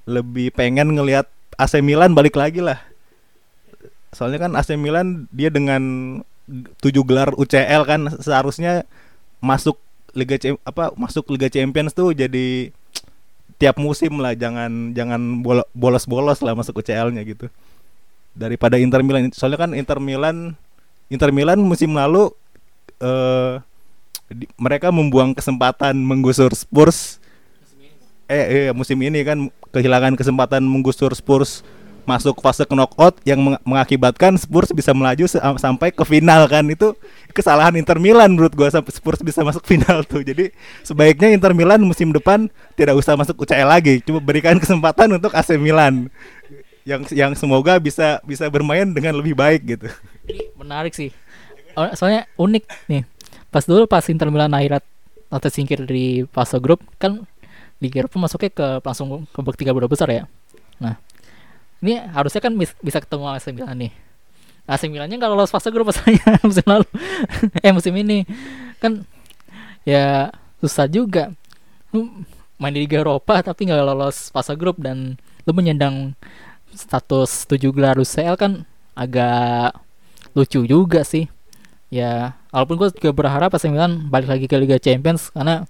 lebih 0.04 0.52
pengen 0.52 0.92
ngelihat 0.92 1.24
AC 1.56 1.80
Milan 1.80 2.12
balik 2.12 2.36
lagi 2.36 2.60
lah 2.60 2.91
soalnya 4.12 4.44
kan 4.44 4.52
AC 4.54 4.76
Milan 4.76 5.26
dia 5.32 5.48
dengan 5.48 5.82
tujuh 6.84 7.02
gelar 7.08 7.32
UCL 7.34 7.82
kan 7.88 8.00
seharusnya 8.20 8.84
masuk 9.40 9.80
Liga 10.12 10.36
Cem- 10.36 10.60
apa 10.68 10.92
masuk 10.92 11.32
Liga 11.32 11.48
Champions 11.48 11.96
tuh 11.96 12.12
jadi 12.12 12.68
tiap 13.56 13.80
musim 13.80 14.20
lah 14.20 14.36
jangan 14.36 14.92
jangan 14.92 15.40
bolo- 15.40 15.68
bolos-bolos 15.72 16.44
lah 16.44 16.52
masuk 16.52 16.84
UCL-nya 16.84 17.24
gitu. 17.24 17.48
Daripada 18.36 18.76
Inter 18.76 19.00
Milan. 19.00 19.32
Soalnya 19.32 19.64
kan 19.64 19.72
Inter 19.72 19.96
Milan 19.96 20.58
Inter 21.08 21.32
Milan 21.32 21.60
musim 21.64 21.96
lalu 21.96 22.28
eh 23.00 23.64
di- 24.28 24.48
mereka 24.60 24.92
membuang 24.92 25.32
kesempatan 25.32 25.96
menggusur 25.96 26.52
Spurs. 26.52 27.16
Eh, 28.28 28.68
eh 28.68 28.70
musim 28.76 29.00
ini 29.00 29.24
kan 29.24 29.48
kehilangan 29.72 30.20
kesempatan 30.20 30.64
menggusur 30.64 31.12
Spurs 31.16 31.64
masuk 32.02 32.42
fase 32.42 32.66
knockout 32.66 33.18
yang 33.22 33.38
meng- 33.38 33.62
mengakibatkan 33.62 34.34
Spurs 34.34 34.74
bisa 34.74 34.90
melaju 34.90 35.24
sampai 35.58 35.94
ke 35.94 36.02
final 36.02 36.46
kan. 36.50 36.66
Itu 36.66 36.98
kesalahan 37.30 37.74
Inter 37.78 37.98
Milan 38.02 38.34
menurut 38.34 38.52
gua 38.54 38.68
sampai 38.68 38.92
Spurs 38.92 39.22
bisa 39.22 39.40
masuk 39.46 39.62
final 39.64 40.02
tuh. 40.04 40.22
Jadi 40.22 40.50
sebaiknya 40.82 41.30
Inter 41.30 41.54
Milan 41.54 41.80
musim 41.82 42.10
depan 42.10 42.50
tidak 42.74 42.98
usah 42.98 43.14
masuk 43.14 43.38
UCL 43.42 43.68
lagi. 43.68 44.02
Cuma 44.02 44.18
berikan 44.18 44.58
kesempatan 44.62 45.14
untuk 45.14 45.32
AC 45.34 45.54
Milan 45.56 46.10
yang 46.82 47.06
yang 47.14 47.32
semoga 47.38 47.78
bisa 47.78 48.18
bisa 48.26 48.50
bermain 48.50 48.86
dengan 48.90 49.14
lebih 49.14 49.38
baik 49.38 49.62
gitu. 49.78 49.86
Menarik 50.58 50.94
sih. 50.94 51.14
Oh, 51.78 51.88
soalnya 51.94 52.26
unik 52.36 52.64
nih. 52.90 53.02
Pas 53.48 53.64
dulu 53.64 53.86
pas 53.86 54.02
Inter 54.10 54.28
Milan 54.28 54.52
akhirnya 54.52 54.82
atau 55.32 55.48
singkir 55.48 55.80
dari 55.88 56.28
fase 56.28 56.60
grup 56.60 56.84
kan 57.00 57.24
Liga 57.80 58.04
Eropa 58.04 58.20
masuknya 58.20 58.52
ke 58.52 58.66
langsung 58.84 59.24
ke 59.26 59.38
babak 59.40 59.56
tiga 59.56 59.72
besar 59.72 60.10
ya. 60.12 60.24
Nah 60.76 61.00
ini 61.82 61.98
harusnya 62.14 62.40
kan 62.40 62.54
bis- 62.54 62.78
bisa 62.78 63.02
ketemu 63.02 63.26
AC 63.34 63.50
Milan 63.50 63.76
nih. 63.76 63.92
AC 64.70 64.86
Milannya 64.86 65.18
nggak 65.18 65.32
lolos 65.34 65.50
fase 65.50 65.68
grup 65.74 65.90
masalahnya 65.90 66.38
musim 66.48 66.66
lalu. 66.66 66.86
Eh 67.66 67.72
musim 67.74 67.94
ini. 67.98 68.22
Kan 68.78 69.02
ya 69.82 70.30
susah 70.62 70.86
juga. 70.86 71.34
Lu 71.90 72.06
main 72.56 72.70
di 72.70 72.86
Liga 72.86 73.02
Eropa 73.02 73.42
tapi 73.42 73.66
nggak 73.66 73.82
lolos 73.82 74.30
fase 74.30 74.54
grup 74.54 74.78
dan 74.78 75.18
lu 75.42 75.50
menyandang 75.50 76.14
status 76.72 77.44
7 77.50 77.74
gelar 77.74 77.98
UCL 77.98 78.38
kan 78.38 78.62
agak 78.94 79.74
lucu 80.38 80.62
juga 80.64 81.02
sih. 81.02 81.26
Ya 81.92 82.38
walaupun 82.54 82.78
gue 82.78 82.88
juga 83.02 83.10
berharap 83.12 83.50
AC 83.52 83.66
Milan 83.66 84.06
balik 84.08 84.30
lagi 84.30 84.46
ke 84.46 84.56
Liga 84.56 84.78
Champions 84.78 85.28
karena 85.34 85.66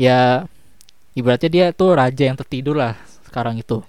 ya 0.00 0.48
ibaratnya 1.12 1.50
dia 1.52 1.66
tuh 1.76 1.92
raja 1.92 2.24
yang 2.24 2.38
tertidur 2.40 2.74
lah 2.78 2.96
sekarang 3.28 3.60
itu 3.60 3.84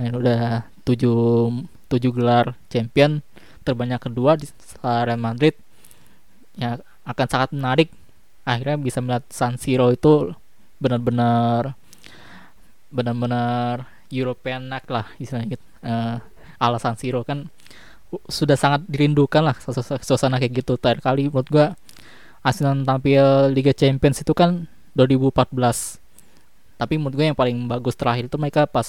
ini 0.00 0.16
udah 0.16 0.64
tujuh 0.88 1.52
tujuh 1.90 2.10
gelar 2.14 2.56
champion 2.72 3.20
terbanyak 3.60 4.00
kedua 4.00 4.40
di 4.40 4.48
Real 4.80 5.20
Madrid 5.20 5.52
ya 6.56 6.80
akan 7.04 7.26
sangat 7.28 7.50
menarik. 7.52 7.88
Akhirnya 8.48 8.80
bisa 8.80 8.98
melihat 9.04 9.24
San 9.28 9.60
Siro 9.60 9.92
itu 9.92 10.32
benar-benar 10.80 11.76
benar-benar 12.90 13.86
European 14.10 14.66
lah 14.72 15.06
istilahnya 15.20 15.60
gitu. 15.60 15.66
Eh, 15.84 16.16
ala 16.58 16.78
San 16.80 16.96
Siro 16.96 17.22
kan 17.22 17.46
sudah 18.26 18.58
sangat 18.58 18.82
dirindukan 18.90 19.44
lah 19.44 19.56
suasana 20.02 20.40
kayak 20.40 20.64
gitu. 20.64 20.74
Terakhir 20.80 21.04
kali 21.04 21.30
menurut 21.30 21.48
gua 21.52 21.66
Arsenal 22.40 22.80
tampil 22.82 23.52
Liga 23.52 23.76
Champions 23.76 24.24
itu 24.24 24.32
kan 24.32 24.64
2014 24.96 26.00
tapi 26.80 26.96
menurut 26.96 27.12
gue 27.12 27.26
yang 27.28 27.36
paling 27.36 27.68
bagus 27.68 27.92
terakhir 27.92 28.32
itu 28.32 28.40
mereka 28.40 28.64
pas 28.64 28.88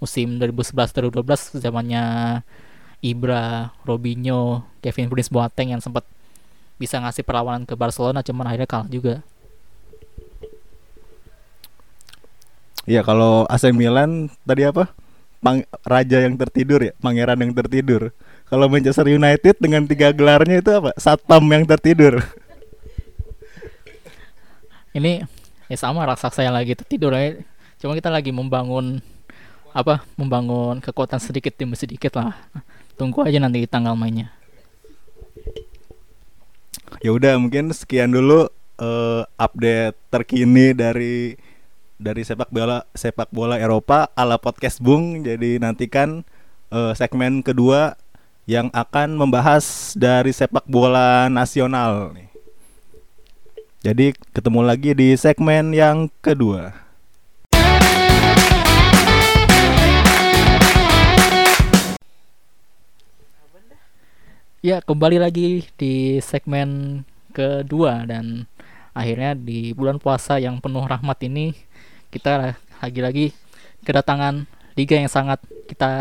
musim 0.00 0.40
2011-2012 0.40 1.60
zamannya 1.60 2.04
Ibra, 3.00 3.72
Robinho, 3.84 4.64
Kevin 4.80 5.08
Prince 5.12 5.28
Boateng 5.32 5.76
yang 5.76 5.80
sempat 5.84 6.04
bisa 6.80 6.96
ngasih 7.00 7.24
perlawanan 7.24 7.68
ke 7.68 7.76
Barcelona 7.76 8.24
cuman 8.24 8.48
akhirnya 8.48 8.68
kalah 8.68 8.88
juga. 8.88 9.20
Iya 12.88 13.04
kalau 13.04 13.44
AC 13.46 13.68
Milan 13.76 14.32
tadi 14.48 14.64
apa? 14.64 14.88
Pang, 15.40 15.64
raja 15.88 16.20
yang 16.20 16.36
tertidur 16.36 16.80
ya, 16.84 16.92
pangeran 17.00 17.40
yang 17.40 17.52
tertidur. 17.56 18.12
Kalau 18.48 18.66
Manchester 18.68 19.08
United 19.08 19.56
dengan 19.56 19.88
tiga 19.88 20.12
gelarnya 20.12 20.60
itu 20.60 20.72
apa? 20.74 20.90
Satpam 21.00 21.44
yang 21.48 21.64
tertidur. 21.64 22.20
Ini 24.90 25.24
ya 25.70 25.76
sama 25.78 26.02
raksasa 26.04 26.42
yang 26.44 26.56
lagi 26.56 26.74
tertidur 26.74 27.14
ya. 27.14 27.40
Cuma 27.78 27.94
kita 27.96 28.10
lagi 28.10 28.34
membangun 28.34 29.00
apa? 29.72 30.02
Membangun 30.18 30.78
kekuatan 30.82 31.22
sedikit 31.22 31.54
demi 31.56 31.78
sedikit 31.78 32.18
lah. 32.18 32.36
Tunggu 32.98 33.24
aja 33.24 33.40
nanti 33.40 33.64
tanggal 33.64 33.96
mainnya. 33.96 34.28
Ya 37.00 37.14
udah 37.14 37.38
mungkin 37.40 37.72
sekian 37.72 38.12
dulu 38.12 38.50
eh, 38.76 39.22
update 39.38 39.96
terkini 40.12 40.76
dari 40.76 41.38
dari 42.00 42.24
sepak 42.24 42.48
bola 42.48 42.84
sepak 42.96 43.28
bola 43.32 43.56
Eropa 43.56 44.10
ala 44.12 44.36
podcast 44.36 44.82
Bung. 44.82 45.24
Jadi 45.24 45.56
nantikan 45.62 46.26
eh, 46.68 46.92
segmen 46.98 47.40
kedua 47.40 47.96
yang 48.50 48.68
akan 48.74 49.14
membahas 49.14 49.94
dari 49.94 50.34
sepak 50.34 50.66
bola 50.66 51.30
nasional 51.30 52.10
nih. 52.12 52.28
Jadi 53.80 54.12
ketemu 54.36 54.60
lagi 54.60 54.92
di 54.92 55.16
segmen 55.16 55.72
yang 55.72 56.12
kedua. 56.20 56.89
Ya, 64.60 64.84
kembali 64.84 65.16
lagi 65.16 65.64
di 65.80 66.20
segmen 66.20 67.00
kedua 67.32 68.04
dan 68.04 68.44
akhirnya 68.92 69.32
di 69.32 69.72
bulan 69.72 69.96
puasa 69.96 70.36
yang 70.36 70.60
penuh 70.60 70.84
rahmat 70.84 71.16
ini 71.24 71.56
kita 72.12 72.60
lagi-lagi 72.84 73.32
kedatangan 73.88 74.44
liga 74.76 75.00
yang 75.00 75.08
sangat 75.08 75.40
kita 75.64 75.92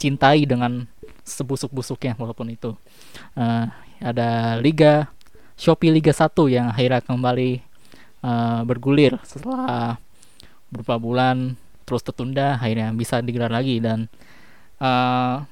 cintai 0.00 0.48
dengan 0.48 0.88
sebusuk-busuknya 1.28 2.16
walaupun 2.16 2.48
itu. 2.48 2.72
Eh, 3.36 3.68
ada 4.00 4.56
liga 4.56 5.12
Shopee 5.60 5.92
Liga 5.92 6.16
1 6.16 6.32
yang 6.48 6.72
akhirnya 6.72 7.04
kembali 7.04 7.60
eh, 8.24 8.60
bergulir 8.64 9.20
setelah 9.20 10.00
beberapa 10.72 10.96
bulan 10.96 11.60
terus 11.84 12.00
tertunda 12.00 12.56
akhirnya 12.56 12.88
bisa 12.96 13.20
digelar 13.20 13.52
lagi 13.52 13.84
dan 13.84 14.08
eh, 14.80 15.44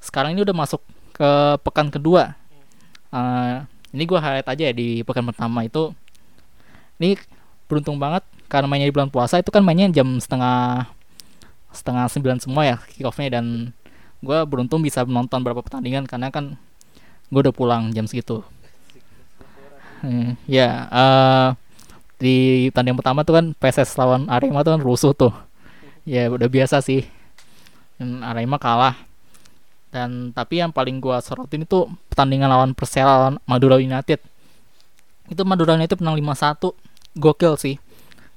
sekarang 0.00 0.32
ini 0.32 0.40
udah 0.48 0.56
masuk 0.56 0.80
ke 1.18 1.30
pekan 1.66 1.90
kedua. 1.90 2.38
Eh, 3.10 3.54
ini 3.90 4.02
gua 4.06 4.22
highlight 4.22 4.46
aja 4.46 4.62
ya 4.70 4.74
di 4.74 5.02
pekan 5.02 5.26
pertama 5.26 5.66
itu. 5.66 5.90
Ini 7.02 7.18
beruntung 7.66 7.98
banget 7.98 8.22
karena 8.46 8.70
mainnya 8.70 8.88
di 8.88 8.94
bulan 8.94 9.10
puasa 9.10 9.42
itu 9.42 9.50
kan 9.50 9.60
mainnya 9.60 9.90
jam 9.92 10.16
setengah 10.22 10.88
setengah 11.68 12.08
sembilan 12.08 12.38
semua 12.40 12.62
ya 12.64 12.76
kick 12.80 13.04
offnya 13.04 13.38
dan 13.38 13.74
gua 14.24 14.46
beruntung 14.48 14.80
bisa 14.80 15.04
menonton 15.04 15.44
beberapa 15.44 15.60
pertandingan 15.60 16.08
karena 16.08 16.32
kan 16.32 16.56
gue 17.28 17.40
udah 17.44 17.54
pulang 17.54 17.92
jam 17.92 18.08
segitu. 18.08 18.40
Hmm, 20.00 20.38
ya 20.46 20.86
eh, 20.88 21.48
di 22.22 22.36
pertandingan 22.70 22.98
pertama 23.02 23.20
tuh 23.26 23.34
kan 23.36 23.46
PSS 23.58 23.98
lawan 23.98 24.30
Arema 24.30 24.62
tuh 24.64 24.78
kan 24.78 24.82
rusuh 24.82 25.12
tuh. 25.12 25.34
Ya 26.08 26.30
udah 26.32 26.48
biasa 26.48 26.80
sih. 26.80 27.04
Dan 28.00 28.24
Arema 28.24 28.56
kalah 28.56 29.07
dan 29.88 30.36
tapi 30.36 30.60
yang 30.60 30.70
paling 30.70 31.00
gua 31.00 31.24
sorotin 31.24 31.64
itu 31.64 31.88
pertandingan 32.12 32.48
lawan 32.48 32.72
Persela 32.76 33.28
lawan 33.28 33.34
Madura 33.48 33.80
United. 33.80 34.20
Itu 35.28 35.44
Madura 35.44 35.76
United 35.76 36.00
menang 36.00 36.20
5-1 36.20 36.72
gokil 37.16 37.54
sih. 37.60 37.76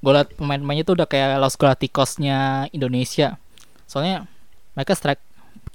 Gue 0.01 0.11
liat 0.17 0.33
pemain-pemainnya 0.33 0.83
tuh 0.83 0.97
udah 0.97 1.07
kayak 1.07 1.37
Los 1.37 1.55
Galacticos-nya 1.55 2.67
Indonesia. 2.73 3.37
Soalnya 3.85 4.25
mereka 4.73 4.97
strike 4.97 5.21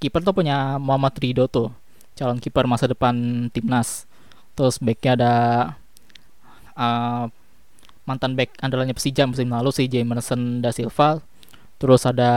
kiper 0.02 0.20
tuh 0.20 0.34
punya 0.36 0.76
Muhammad 0.76 1.16
Rido 1.16 1.48
tuh 1.48 1.72
calon 2.18 2.42
kiper 2.42 2.66
masa 2.68 2.90
depan 2.90 3.48
timnas. 3.54 4.04
Terus 4.56 4.80
backnya 4.80 5.12
ada 5.16 5.34
uh, 6.76 7.24
mantan 8.08 8.34
back 8.38 8.56
andalannya 8.60 8.96
Persija 8.96 9.28
musim 9.28 9.52
lalu 9.52 9.70
si 9.72 9.86
Jamerson 9.86 10.64
da 10.64 10.72
Silva. 10.72 11.20
Terus 11.76 12.08
ada 12.08 12.32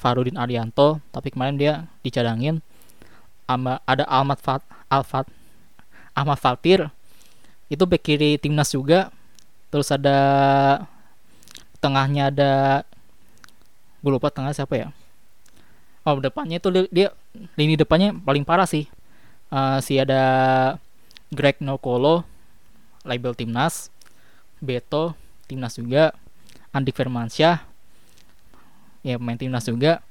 Farudin 0.00 0.40
Arianto 0.40 1.04
tapi 1.12 1.28
kemarin 1.28 1.60
dia 1.60 1.84
dicadangin 2.00 2.64
ama 3.44 3.84
ada 3.84 4.08
Ahmad 4.08 4.40
Fat 4.40 4.64
Alfat 4.88 5.28
Ahmad 6.16 6.38
Fatir. 6.40 6.90
Itu 7.70 7.86
back 7.86 8.02
kiri 8.02 8.36
timnas 8.40 8.74
juga. 8.74 9.14
Terus 9.70 9.94
ada 9.94 10.18
tengahnya 11.78 12.34
ada 12.34 12.52
gue 14.02 14.10
lupa 14.10 14.32
tengah 14.32 14.50
siapa 14.50 14.74
ya? 14.74 14.88
Oh 16.02 16.18
depannya 16.18 16.58
itu 16.58 16.68
dia, 16.90 17.14
lini 17.54 17.78
depannya 17.78 18.16
paling 18.16 18.42
parah 18.42 18.66
sih. 18.66 18.90
Eh, 19.52 19.78
si 19.84 20.00
ada 20.00 20.22
Greg 21.30 21.62
Nokolo 21.62 22.26
label 23.06 23.38
timnas. 23.38 23.94
Beto 24.58 25.14
timnas 25.46 25.78
juga. 25.78 26.10
Andik 26.70 26.94
Firmansyah 26.94 27.69
ya 29.00 29.16
main 29.16 29.36
timnas 29.36 29.66
juga. 29.66 30.04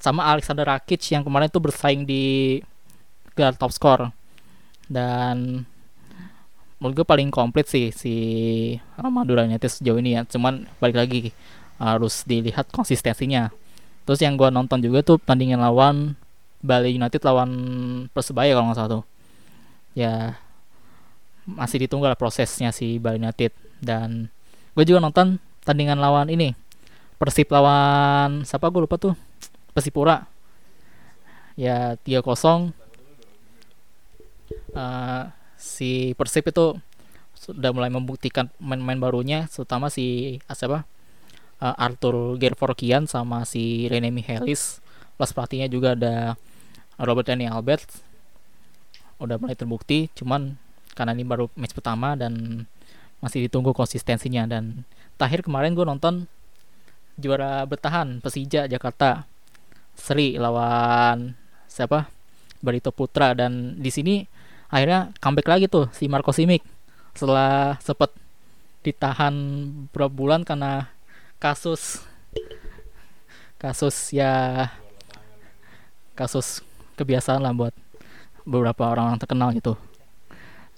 Sama 0.00 0.24
Alexander 0.32 0.64
Rakic 0.64 1.12
yang 1.12 1.20
kemarin 1.20 1.52
tuh 1.52 1.60
bersaing 1.60 2.08
di 2.08 2.56
gelar 3.36 3.52
top 3.54 3.72
score. 3.74 4.08
Dan 4.88 5.68
menurut 6.80 7.04
gue 7.04 7.06
paling 7.06 7.28
komplit 7.28 7.68
sih 7.68 7.92
si 7.92 8.14
Madura 8.96 9.44
United 9.44 9.68
sejauh 9.68 10.00
ini 10.00 10.16
ya. 10.16 10.24
Cuman 10.24 10.64
balik 10.80 10.96
lagi 10.96 11.20
harus 11.76 12.24
dilihat 12.24 12.72
konsistensinya. 12.72 13.52
Terus 14.08 14.20
yang 14.24 14.40
gue 14.40 14.48
nonton 14.48 14.80
juga 14.80 15.04
tuh 15.04 15.20
pertandingan 15.20 15.60
lawan 15.60 16.16
Bali 16.60 16.96
United 16.96 17.20
lawan 17.24 17.50
Persebaya 18.12 18.56
kalau 18.56 18.72
nggak 18.72 18.78
salah 18.80 18.92
tuh. 19.00 19.04
Ya 19.92 20.40
masih 21.44 21.84
ditunggu 21.84 22.08
lah 22.08 22.16
prosesnya 22.16 22.72
si 22.72 22.96
Bali 22.96 23.20
United. 23.20 23.52
Dan 23.84 24.32
gue 24.72 24.84
juga 24.88 25.04
nonton 25.04 25.36
tandingan 25.60 26.00
lawan 26.00 26.32
ini 26.32 26.56
Persib 27.20 27.52
lawan 27.52 28.48
siapa? 28.48 28.72
Gue 28.72 28.88
lupa 28.88 28.96
tuh. 28.96 29.12
Persipura. 29.76 30.24
Ya 31.60 32.00
3-0 32.00 32.72
Eh, 34.70 35.24
si 35.58 36.14
Persib 36.14 36.50
itu 36.50 36.78
sudah 37.34 37.72
mulai 37.72 37.88
membuktikan 37.88 38.52
main-main 38.60 39.00
barunya 39.00 39.48
terutama 39.48 39.88
si 39.90 40.38
ah, 40.46 40.54
siapa? 40.54 40.86
Eh, 41.62 41.74
Arthur 41.76 42.38
Gervorkian 42.38 43.10
sama 43.10 43.42
si 43.46 43.86
Rene 43.90 44.14
Michelis. 44.14 44.78
Plus 45.18 45.30
pelatihnya 45.34 45.68
juga 45.68 45.98
ada 45.98 46.38
Robert 47.00 47.28
Dani 47.28 47.46
Albert 47.50 48.08
udah 49.20 49.36
mulai 49.36 49.52
terbukti 49.52 50.08
cuman 50.16 50.56
karena 50.96 51.12
ini 51.12 51.28
baru 51.28 51.52
match 51.52 51.76
pertama 51.76 52.16
dan 52.16 52.64
masih 53.20 53.46
ditunggu 53.46 53.76
konsistensinya. 53.76 54.46
Dan 54.48 54.86
terakhir 55.20 55.44
kemarin 55.44 55.76
gue 55.76 55.84
nonton 55.84 56.24
juara 57.20 57.62
bertahan 57.68 58.24
Persija 58.24 58.64
Jakarta. 58.66 59.28
Seri 59.94 60.40
lawan 60.40 61.36
siapa? 61.68 62.08
Barito 62.64 62.90
Putra. 62.90 63.36
Dan 63.36 63.76
di 63.78 63.92
sini 63.92 64.24
akhirnya 64.72 65.12
comeback 65.20 65.48
lagi 65.48 65.66
tuh 65.68 65.92
si 65.92 66.08
Marco 66.08 66.32
Simic. 66.32 66.64
Setelah 67.12 67.76
sempat 67.84 68.10
ditahan 68.80 69.34
beberapa 69.92 70.08
bulan 70.08 70.40
karena 70.40 70.88
kasus 71.36 72.00
kasus 73.60 74.16
ya 74.16 74.68
kasus 76.16 76.64
kebiasaan 76.96 77.44
lah 77.44 77.52
buat 77.52 77.76
beberapa 78.48 78.88
orang-orang 78.88 79.20
terkenal 79.20 79.52
gitu. 79.52 79.76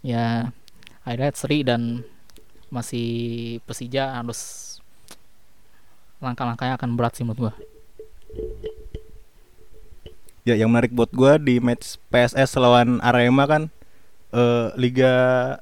Ya 0.03 0.51
akhirnya 1.07 1.31
seri 1.35 1.63
dan 1.63 2.03
masih 2.73 3.59
Persija 3.69 4.19
harus 4.19 4.72
langkah-langkahnya 6.23 6.79
akan 6.79 6.91
berat 6.95 7.13
sih 7.19 7.27
menurut 7.27 7.51
gua 7.51 7.55
Ya, 10.43 10.59
yang 10.59 10.75
menarik 10.75 10.91
buat 10.91 11.07
gua 11.15 11.39
di 11.39 11.63
match 11.63 12.03
PSS 12.11 12.59
lawan 12.59 12.99
Arema 12.99 13.47
kan 13.47 13.71
eh, 14.35 14.67
Liga 14.75 15.15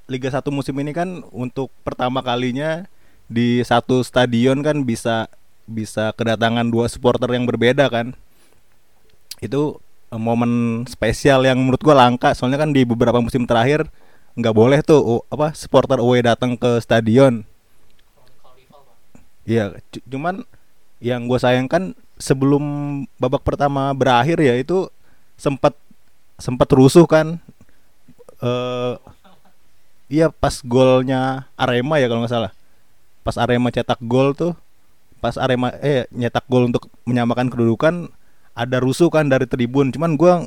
Liga 0.09 0.33
1 0.33 0.41
musim 0.49 0.73
ini 0.81 0.97
kan 0.97 1.21
untuk 1.35 1.69
pertama 1.85 2.25
kalinya 2.25 2.89
di 3.29 3.61
satu 3.63 4.01
stadion 4.01 4.65
kan 4.65 4.83
bisa 4.87 5.29
bisa 5.69 6.11
kedatangan 6.17 6.67
dua 6.67 6.89
supporter 6.89 7.31
yang 7.31 7.45
berbeda 7.45 7.93
kan. 7.93 8.17
Itu 9.45 9.85
eh, 10.09 10.17
momen 10.17 10.85
spesial 10.89 11.45
yang 11.45 11.61
menurut 11.61 11.83
gua 11.85 12.07
langka 12.07 12.33
soalnya 12.33 12.63
kan 12.63 12.73
di 12.73 12.87
beberapa 12.89 13.21
musim 13.21 13.45
terakhir 13.45 13.85
nggak 14.39 14.55
boleh 14.55 14.81
tuh 14.81 15.03
oh, 15.03 15.23
apa 15.29 15.53
supporter 15.53 16.01
away 16.01 16.25
datang 16.25 16.57
ke 16.57 16.81
stadion. 16.81 17.45
Iya, 19.51 19.75
cu- 19.91 20.05
cuman 20.07 20.47
yang 21.03 21.27
gue 21.27 21.39
sayangkan 21.43 21.99
sebelum 22.23 22.63
babak 23.19 23.43
pertama 23.43 23.91
berakhir 23.91 24.39
ya 24.39 24.55
itu 24.55 24.87
sempat 25.35 25.75
sempat 26.39 26.71
rusuh 26.71 27.03
kan. 27.11 27.43
Eh 28.39 28.95
iya 30.07 30.27
pas 30.31 30.63
golnya 30.63 31.51
Arema 31.59 31.99
ya 31.99 32.07
kalau 32.07 32.23
nggak 32.23 32.31
salah. 32.31 32.53
Pas 33.27 33.35
Arema 33.35 33.75
cetak 33.75 33.99
gol 34.07 34.39
tuh 34.39 34.55
pas 35.19 35.35
Arema 35.35 35.75
eh 35.83 36.07
nyetak 36.15 36.47
gol 36.47 36.71
untuk 36.71 36.87
menyamakan 37.03 37.51
kedudukan 37.51 38.07
ada 38.55 38.77
rusuh 38.79 39.11
kan 39.11 39.27
dari 39.27 39.51
tribun. 39.51 39.91
Cuman 39.91 40.15
gua 40.15 40.47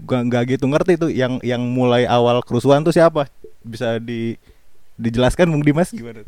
gua 0.00 0.18
nggak 0.24 0.56
gitu 0.56 0.64
ngerti 0.64 0.96
tuh 0.96 1.10
yang 1.12 1.44
yang 1.44 1.60
mulai 1.60 2.08
awal 2.08 2.40
kerusuhan 2.40 2.80
tuh 2.80 2.94
siapa. 2.94 3.28
Bisa 3.60 4.00
di 4.00 4.38
dijelaskan 4.96 5.50
Bung 5.50 5.66
Dimas 5.66 5.90
gimana? 5.90 6.22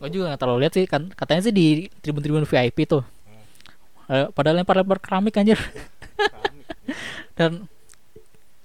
Gue 0.00 0.08
juga 0.08 0.32
nggak 0.32 0.40
terlalu 0.40 0.58
lihat 0.64 0.74
sih 0.74 0.86
kan. 0.88 1.12
Katanya 1.12 1.40
sih 1.44 1.54
di 1.54 1.66
tribun-tribun 2.00 2.48
VIP 2.48 2.88
tuh. 2.88 3.04
Eh, 4.10 4.26
padahal 4.32 4.64
lempar-lempar 4.64 4.98
keramik 4.98 5.36
anjir. 5.36 5.60
Dan 7.38 7.68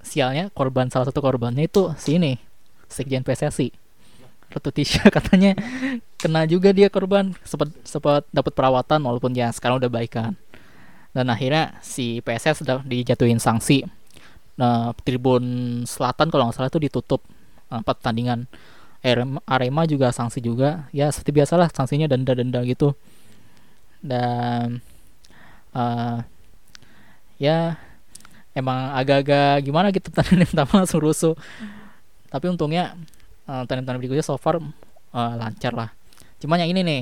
sialnya 0.01 0.49
korban 0.55 0.87
salah 0.87 1.11
satu 1.11 1.19
korbannya 1.19 1.67
itu 1.67 1.91
si 1.99 2.15
ini 2.21 2.37
sekjen 2.85 3.25
PSSI 3.25 3.73
Ratu 4.49 4.71
Tisha 4.71 5.05
katanya. 5.15 5.53
Kena 6.15 6.47
juga 6.47 6.71
dia 6.71 6.87
korban. 6.87 7.35
Sempat 7.43 7.69
sempat 7.83 8.23
dapat 8.31 8.55
perawatan 8.55 9.03
walaupun 9.03 9.35
ya 9.35 9.51
sekarang 9.51 9.83
udah 9.83 9.91
baikan 9.91 10.33
dan 11.15 11.31
akhirnya 11.31 11.79
si 11.79 12.19
PSS 12.19 12.67
sudah 12.67 12.83
dijatuhin 12.83 13.39
sanksi. 13.39 13.87
Nah 14.59 14.91
tribun 15.07 15.43
selatan 15.87 16.27
kalau 16.27 16.51
nggak 16.51 16.59
salah 16.59 16.67
itu 16.67 16.83
ditutup 16.83 17.23
eh, 17.71 17.79
empat 17.79 18.03
pertandingan 18.03 18.51
Arema, 19.45 19.85
juga 19.85 20.09
sanksi 20.09 20.41
juga. 20.41 20.89
Ya 20.89 21.13
seperti 21.13 21.37
biasalah 21.37 21.69
sanksinya 21.69 22.09
denda-denda 22.09 22.65
gitu. 22.65 22.97
Dan 24.01 24.81
eh, 25.77 26.17
ya 27.37 27.77
emang 28.57 28.95
agak-agak 28.97 29.61
gimana 29.61 29.93
gitu 29.93 30.09
pertandingan 30.13 30.49
pertama 30.49 30.73
langsung 30.81 31.01
rusuh. 31.05 31.37
Tapi 32.33 32.49
untungnya 32.49 32.97
eh, 33.45 33.61
pertandingan 33.69 34.01
berikutnya 34.01 34.25
so 34.25 34.41
far 34.41 34.57
eh, 34.57 35.33
lancar 35.37 35.77
lah. 35.77 35.89
Cuman 36.41 36.65
yang 36.65 36.73
ini 36.73 36.81
nih 36.81 37.01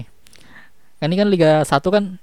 kan 1.00 1.12
ini 1.12 1.20
kan 1.20 1.28
Liga 1.28 1.52
1 1.68 1.84
kan 1.88 2.16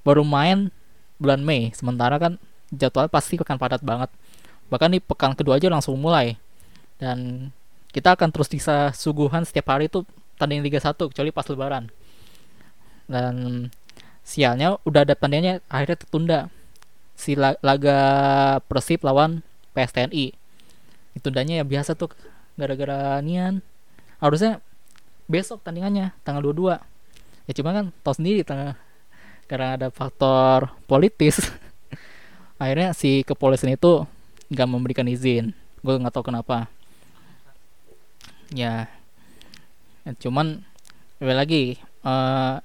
baru 0.00 0.24
main 0.24 0.72
bulan 1.20 1.44
Mei 1.44 1.72
sementara 1.76 2.16
kan 2.16 2.40
jadwal 2.72 3.08
pasti 3.08 3.40
akan 3.40 3.56
padat 3.56 3.80
banget. 3.80 4.12
Bahkan 4.68 4.88
di 4.92 5.00
pekan 5.00 5.32
kedua 5.32 5.56
aja 5.56 5.72
langsung 5.72 5.96
mulai. 5.96 6.36
Dan 7.00 7.50
kita 7.94 8.18
akan 8.18 8.34
terus 8.34 8.50
bisa 8.50 8.90
suguhan 8.90 9.46
setiap 9.46 9.70
hari 9.70 9.86
itu 9.86 10.02
tanding 10.34 10.66
Liga 10.66 10.82
1 10.82 10.98
kecuali 10.98 11.30
pas 11.30 11.46
lebaran. 11.46 11.94
Dan 13.06 13.34
sialnya 14.26 14.82
udah 14.82 15.06
ada 15.06 15.14
tandingnya 15.14 15.62
akhirnya 15.70 16.02
tertunda. 16.02 16.40
Si 17.14 17.38
la- 17.38 17.54
laga 17.62 17.98
Persib 18.66 19.06
lawan 19.06 19.46
PSTNI 19.78 20.34
ditundanya 21.14 21.62
ya 21.62 21.64
biasa 21.64 21.94
tuh 21.94 22.10
gara-gara 22.58 23.22
nian. 23.22 23.62
Harusnya 24.18 24.58
besok 25.30 25.62
tandingannya 25.62 26.10
tanggal 26.26 26.42
22 26.50 26.82
ya 27.44 27.52
cuma 27.56 27.70
kan 27.76 27.92
tau 28.02 28.12
sendiri 28.16 28.42
tanggal 28.42 28.74
karena 29.46 29.78
ada 29.78 29.88
faktor 29.94 30.74
politis. 30.90 31.38
Akhirnya 32.62 32.90
si 32.90 33.22
kepolisian 33.22 33.78
itu 33.78 34.02
nggak 34.50 34.66
memberikan 34.66 35.06
izin. 35.06 35.54
Gue 35.78 35.94
nggak 35.94 36.10
tahu 36.10 36.34
kenapa 36.34 36.66
ya. 38.52 38.90
Ya, 40.04 40.12
cuman 40.20 40.60
lagi 41.22 41.80
eh, 41.80 42.56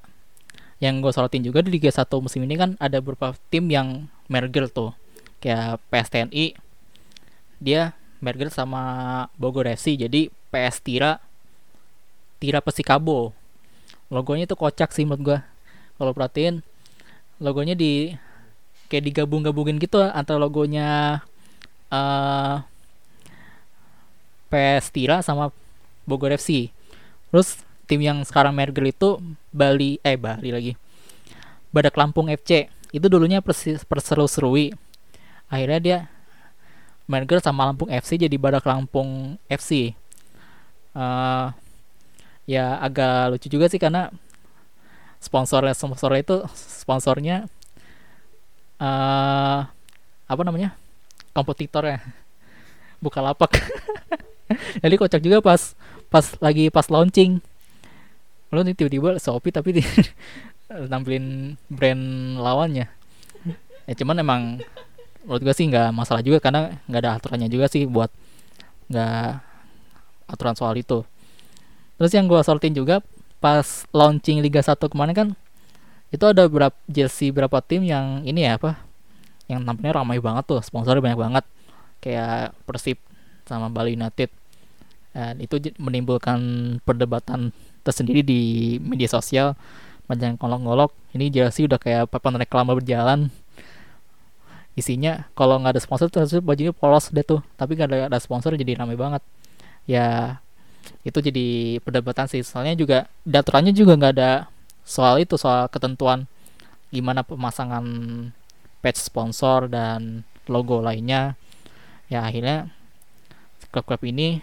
yang 0.79 1.03
gue 1.03 1.11
sorotin 1.11 1.43
juga 1.43 1.59
di 1.59 1.75
Liga 1.75 1.91
1 1.91 2.07
musim 2.19 2.43
ini 2.43 2.55
kan 2.55 2.79
ada 2.79 2.99
beberapa 3.03 3.35
tim 3.51 3.67
yang 3.71 4.07
merger 4.31 4.67
tuh. 4.71 4.95
Kayak 5.39 5.79
PSTNI 5.87 6.55
dia 7.59 7.95
merger 8.19 8.51
sama 8.51 9.27
Bogor 9.39 9.67
FC 9.67 9.95
jadi 9.95 10.31
PS 10.51 10.83
Tira 10.83 11.19
Tira 12.39 12.63
Persikabo. 12.63 13.35
Logonya 14.07 14.47
itu 14.47 14.55
kocak 14.55 14.95
sih 14.95 15.03
menurut 15.03 15.21
gua. 15.21 15.39
Kalau 15.99 16.11
perhatiin 16.15 16.63
logonya 17.39 17.75
di 17.75 18.15
kayak 18.87 19.05
digabung-gabungin 19.11 19.79
gitu 19.79 20.01
antara 20.01 20.39
logonya 20.41 21.21
eh 21.91 22.55
PS 24.49 24.85
Tira 24.89 25.21
sama 25.21 25.53
Bogor 26.09 26.33
FC 26.33 26.73
terus 27.29 27.61
tim 27.85 28.01
yang 28.01 28.25
sekarang 28.25 28.57
merger 28.57 28.85
itu 28.89 29.21
Bali 29.53 30.01
eh 30.01 30.17
Bali 30.17 30.49
lagi. 30.49 30.73
Badak 31.69 31.93
Lampung 31.93 32.27
FC 32.33 32.65
itu 32.89 33.05
dulunya 33.05 33.39
persi- 33.45 33.77
perseru-serui. 33.85 34.73
Akhirnya 35.49 35.79
dia 35.81 35.97
merger 37.05 37.41
sama 37.41 37.69
Lampung 37.69 37.89
FC 37.93 38.17
jadi 38.17 38.33
Badak 38.41 38.65
Lampung 38.65 39.37
FC 39.45 39.93
Eh, 40.89 41.47
ya 42.49 42.81
agak 42.81 43.37
lucu 43.37 43.47
juga 43.47 43.69
sih 43.69 43.77
karena 43.77 44.09
sponsornya 45.21 45.77
sponsornya 45.77 46.21
itu 46.25 46.37
sponsornya 46.55 47.45
eh 48.79 49.59
apa 50.29 50.41
namanya? 50.45 50.73
Kompetitornya. 51.35 52.01
Bukalapak. 52.99 53.53
Jadi 54.83 54.95
kocak 54.97 55.21
juga 55.23 55.39
pas 55.45 55.77
pas 56.09 56.25
lagi 56.41 56.73
pas 56.73 56.85
launching. 56.89 57.39
Lo 58.49 58.65
nih 58.65 58.73
tiba-tiba 58.73 59.21
Shopee 59.21 59.53
tapi 59.53 59.77
di 59.77 59.83
nampilin 60.91 61.57
brand 61.69 62.03
lawannya. 62.41 62.89
Ya 63.85 63.93
cuman 63.97 64.21
emang 64.21 64.41
menurut 65.25 65.41
gue 65.45 65.53
sih 65.53 65.69
nggak 65.69 65.93
masalah 65.93 66.25
juga 66.25 66.41
karena 66.41 66.77
nggak 66.89 67.01
ada 67.01 67.11
aturannya 67.21 67.49
juga 67.49 67.69
sih 67.69 67.85
buat 67.85 68.09
nggak 68.89 69.29
aturan 70.29 70.55
soal 70.57 70.73
itu. 70.77 71.05
Terus 72.01 72.11
yang 72.13 72.25
gue 72.25 72.41
sorotin 72.41 72.73
juga 72.73 73.05
pas 73.39 73.85
launching 73.93 74.41
Liga 74.43 74.59
1 74.59 74.75
kemarin 74.91 75.15
kan 75.15 75.29
itu 76.09 76.25
ada 76.25 76.49
berapa 76.49 76.75
jersey 76.89 77.29
berapa 77.29 77.61
tim 77.61 77.85
yang 77.85 78.25
ini 78.25 78.43
ya 78.43 78.57
apa 78.57 78.81
yang 79.45 79.61
tampilnya 79.65 79.93
ramai 79.93 80.17
banget 80.17 80.45
tuh 80.45 80.61
sponsornya 80.61 81.01
banyak 81.01 81.19
banget. 81.19 81.45
Kayak 81.99 82.55
Persib 82.63 82.97
sama 83.45 83.67
Bali 83.67 83.97
United 83.97 84.38
dan 85.19 85.35
itu 85.43 85.59
menimbulkan 85.75 86.39
perdebatan 86.87 87.51
tersendiri 87.83 88.23
di 88.23 88.41
media 88.79 89.11
sosial. 89.11 89.59
Banyak 90.07 90.25
yang 90.25 90.37
ngolok-ngolok 90.39 90.95
ini 91.11 91.27
jersey 91.27 91.67
udah 91.67 91.75
kayak 91.75 92.07
papan 92.07 92.39
reklama 92.39 92.71
berjalan. 92.71 93.27
Isinya 94.79 95.27
kalau 95.35 95.59
nggak 95.59 95.75
ada 95.75 95.81
sponsor 95.83 96.07
terus 96.07 96.31
bajunya 96.39 96.71
polos 96.71 97.11
deh 97.11 97.21
tuh. 97.27 97.43
Tapi 97.59 97.75
nggak 97.75 97.87
ada, 97.91 97.97
ada 98.07 98.19
sponsor 98.23 98.55
jadi 98.55 98.79
ramai 98.79 98.95
banget. 98.95 99.19
Ya 99.83 100.39
itu 101.03 101.19
jadi 101.19 101.77
perdebatan 101.83 102.31
sih. 102.31 102.39
Soalnya 102.47 102.79
juga 102.79 103.11
daturannya 103.27 103.75
juga 103.75 103.99
nggak 103.99 104.13
ada 104.15 104.47
soal 104.87 105.19
itu 105.19 105.35
soal 105.35 105.67
ketentuan 105.67 106.31
gimana 106.89 107.21
pemasangan 107.27 107.83
patch 108.79 109.03
sponsor 109.03 109.67
dan 109.67 110.23
logo 110.47 110.79
lainnya. 110.79 111.35
Ya 112.07 112.23
akhirnya 112.23 112.71
klub-klub 113.69 114.01
ini 114.07 114.41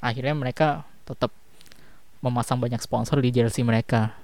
akhirnya 0.00 0.34
mereka 0.36 0.68
tetap 1.06 1.32
memasang 2.24 2.58
banyak 2.58 2.80
sponsor 2.82 3.22
di 3.22 3.30
jersey 3.30 3.62
mereka. 3.62 4.16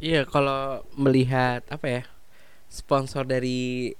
Iya, 0.00 0.24
kalau 0.24 0.80
melihat 0.96 1.60
apa 1.68 1.86
ya 1.86 2.02
sponsor 2.70 3.28
dari 3.28 3.92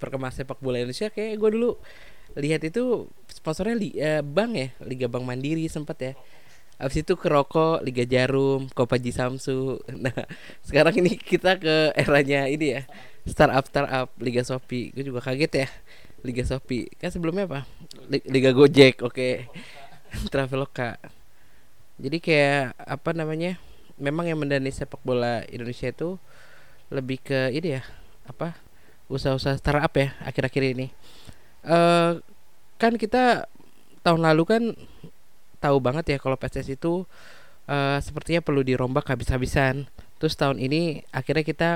perkembangan 0.00 0.42
sepak 0.42 0.58
bola 0.58 0.80
Indonesia, 0.80 1.12
kayak 1.12 1.36
gue 1.38 1.50
dulu 1.52 1.70
lihat 2.38 2.64
itu 2.64 3.12
sponsornya 3.28 3.76
li, 3.76 3.92
eh, 4.00 4.24
bank 4.24 4.52
ya 4.56 4.68
Liga 4.88 5.06
Bank 5.12 5.28
Mandiri 5.28 5.68
sempat 5.68 5.98
ya. 6.00 6.12
Abis 6.80 7.04
itu 7.04 7.14
ke 7.14 7.28
rokok 7.28 7.84
Liga 7.84 8.02
Jarum 8.08 8.66
Kopaji 8.72 9.12
Samsu. 9.12 9.78
Nah 10.02 10.16
sekarang 10.64 10.96
ini 10.98 11.14
kita 11.20 11.60
ke 11.60 11.92
eranya 11.94 12.48
ini 12.48 12.80
ya 12.80 12.82
Startup 13.28 13.62
startup 13.62 14.08
Liga 14.18 14.42
Shopee. 14.42 14.90
Gue 14.90 15.04
juga 15.06 15.22
kaget 15.22 15.52
ya 15.62 15.68
Liga 16.22 16.42
Shopee. 16.46 16.88
Kan 16.98 17.10
sebelumnya 17.10 17.44
apa? 17.50 17.60
Li- 18.10 18.26
Liga 18.30 18.50
Gojek 18.54 19.02
Oke. 19.02 19.46
Traveloka. 20.32 20.98
Jadi 21.98 22.18
kayak 22.22 22.74
Apa 22.78 23.12
namanya 23.12 23.58
Memang 24.00 24.26
yang 24.26 24.40
mendanai 24.40 24.72
sepak 24.72 25.02
bola 25.04 25.44
Indonesia 25.50 25.90
itu 25.90 26.16
Lebih 26.88 27.18
ke 27.22 27.40
ini 27.54 27.78
ya 27.78 27.82
Apa 28.26 28.56
Usaha-usaha 29.10 29.58
startup 29.58 29.92
ya 29.98 30.14
Akhir-akhir 30.24 30.62
ini. 30.78 30.86
Eh 31.66 32.12
Kan 32.78 32.98
kita 32.98 33.46
Tahun 34.02 34.18
lalu 34.18 34.42
kan 34.46 34.62
tahu 35.62 35.78
banget 35.78 36.04
ya 36.10 36.18
kalau 36.18 36.34
PSS 36.34 36.74
itu 36.74 37.06
uh, 37.70 37.98
sepertinya 38.02 38.42
perlu 38.42 38.66
dirombak 38.66 39.06
habis-habisan. 39.06 39.86
Terus 40.18 40.34
tahun 40.34 40.58
ini 40.58 41.06
akhirnya 41.14 41.46
kita 41.46 41.70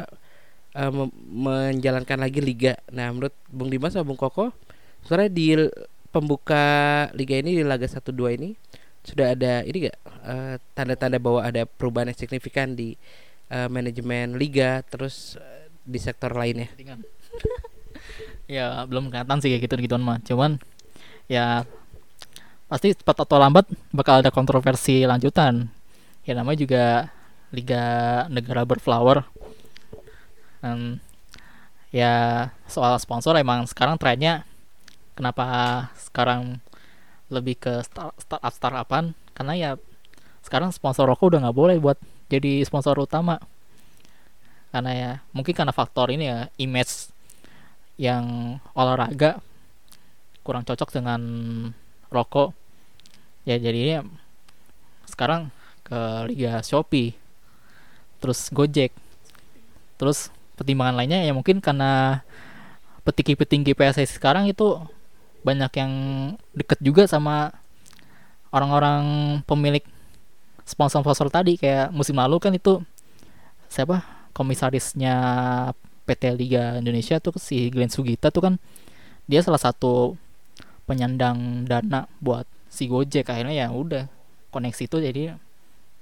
uh, 0.77 0.93
menjalankan 1.33 2.20
lagi 2.20 2.45
liga. 2.45 2.77
Nah, 2.93 3.09
menurut 3.11 3.33
Bung 3.49 3.72
Dimas 3.72 3.97
sama 3.97 4.05
Bung 4.05 4.20
Koko, 4.20 4.53
sebenarnya 5.03 5.33
di 5.33 5.47
pembuka 6.12 6.64
liga 7.16 7.41
ini 7.41 7.57
di 7.57 7.64
laga 7.64 7.89
1 7.89 8.01
2 8.01 8.39
ini 8.41 8.57
sudah 9.07 9.39
ada 9.39 9.62
ini 9.62 9.87
gak 9.87 9.99
uh, 10.27 10.55
tanda-tanda 10.74 11.22
bahwa 11.22 11.41
ada 11.45 11.62
perubahan 11.62 12.11
yang 12.11 12.18
signifikan 12.18 12.74
di 12.74 12.99
uh, 13.55 13.70
manajemen 13.70 14.35
liga 14.35 14.83
terus 14.85 15.39
uh, 15.39 15.66
di 15.83 15.99
sektor 15.99 16.35
lainnya. 16.37 16.68
Ya 18.47 18.87
belum 18.87 19.11
kelihatan 19.11 19.43
sih 19.43 19.51
kayak 19.51 19.66
gitu 19.66 19.74
gituan 19.91 20.07
mah 20.07 20.22
cuman 20.22 20.62
ya 21.27 21.66
pasti 22.70 22.95
cepat 22.95 23.27
atau 23.27 23.43
lambat 23.43 23.66
bakal 23.91 24.22
ada 24.22 24.31
kontroversi 24.31 25.03
lanjutan 25.03 25.66
ya 26.22 26.39
namanya 26.39 26.59
juga 26.62 26.85
liga 27.51 27.85
negara 28.31 28.62
berflower 28.62 29.27
dan 30.67 30.99
ya 31.95 32.51
soal 32.67 32.99
sponsor 32.99 33.39
emang 33.39 33.71
sekarang 33.71 33.95
trennya 33.95 34.43
kenapa 35.14 35.47
sekarang 35.95 36.59
lebih 37.31 37.55
ke 37.55 37.87
start 37.87 38.19
startup 38.19 38.51
startupan? 38.51 39.14
Karena 39.31 39.55
ya 39.55 39.71
sekarang 40.43 40.75
sponsor 40.75 41.07
rokok 41.07 41.31
udah 41.31 41.47
nggak 41.47 41.57
boleh 41.57 41.77
buat 41.79 41.99
jadi 42.27 42.67
sponsor 42.67 42.99
utama. 42.99 43.39
Karena 44.75 44.91
ya 44.91 45.11
mungkin 45.31 45.55
karena 45.55 45.71
faktor 45.71 46.11
ini 46.11 46.27
ya 46.27 46.51
image 46.59 47.14
yang 47.97 48.59
olahraga 48.75 49.39
kurang 50.43 50.67
cocok 50.67 50.91
dengan 50.91 51.21
rokok. 52.11 52.51
Ya 53.47 53.62
jadinya 53.62 54.03
sekarang 55.07 55.55
ke 55.87 56.27
Liga 56.27 56.59
Shopee 56.67 57.14
terus 58.19 58.51
Gojek 58.51 58.91
terus 60.03 60.35
pertimbangan 60.57 60.97
lainnya 60.97 61.21
ya 61.23 61.33
mungkin 61.37 61.61
karena 61.61 62.25
petinggi-petinggi 63.07 63.77
PSSI 63.77 64.19
sekarang 64.19 64.51
itu 64.51 64.81
banyak 65.47 65.71
yang 65.79 65.93
deket 66.57 66.83
juga 66.83 67.07
sama 67.07 67.55
orang-orang 68.51 69.05
pemilik 69.47 69.85
sponsor-sponsor 70.67 71.31
tadi. 71.31 71.55
Kayak 71.55 71.95
musim 71.95 72.19
lalu 72.19 72.43
kan 72.43 72.51
itu 72.51 72.83
siapa? 73.71 74.03
Komisarisnya 74.35 75.15
PT 76.05 76.35
Liga 76.35 76.83
Indonesia 76.83 77.23
tuh 77.23 77.39
si 77.39 77.71
Glenn 77.71 77.89
Sugita 77.89 78.35
tuh 78.35 78.43
kan 78.51 78.55
dia 79.31 79.41
salah 79.41 79.63
satu 79.63 80.19
penyandang 80.85 81.65
dana 81.65 82.11
buat 82.19 82.45
si 82.67 82.91
Gojek. 82.91 83.31
Akhirnya 83.31 83.55
ya 83.55 83.67
udah 83.71 84.11
koneksi 84.51 84.83
itu 84.91 84.97
jadi 84.99 85.23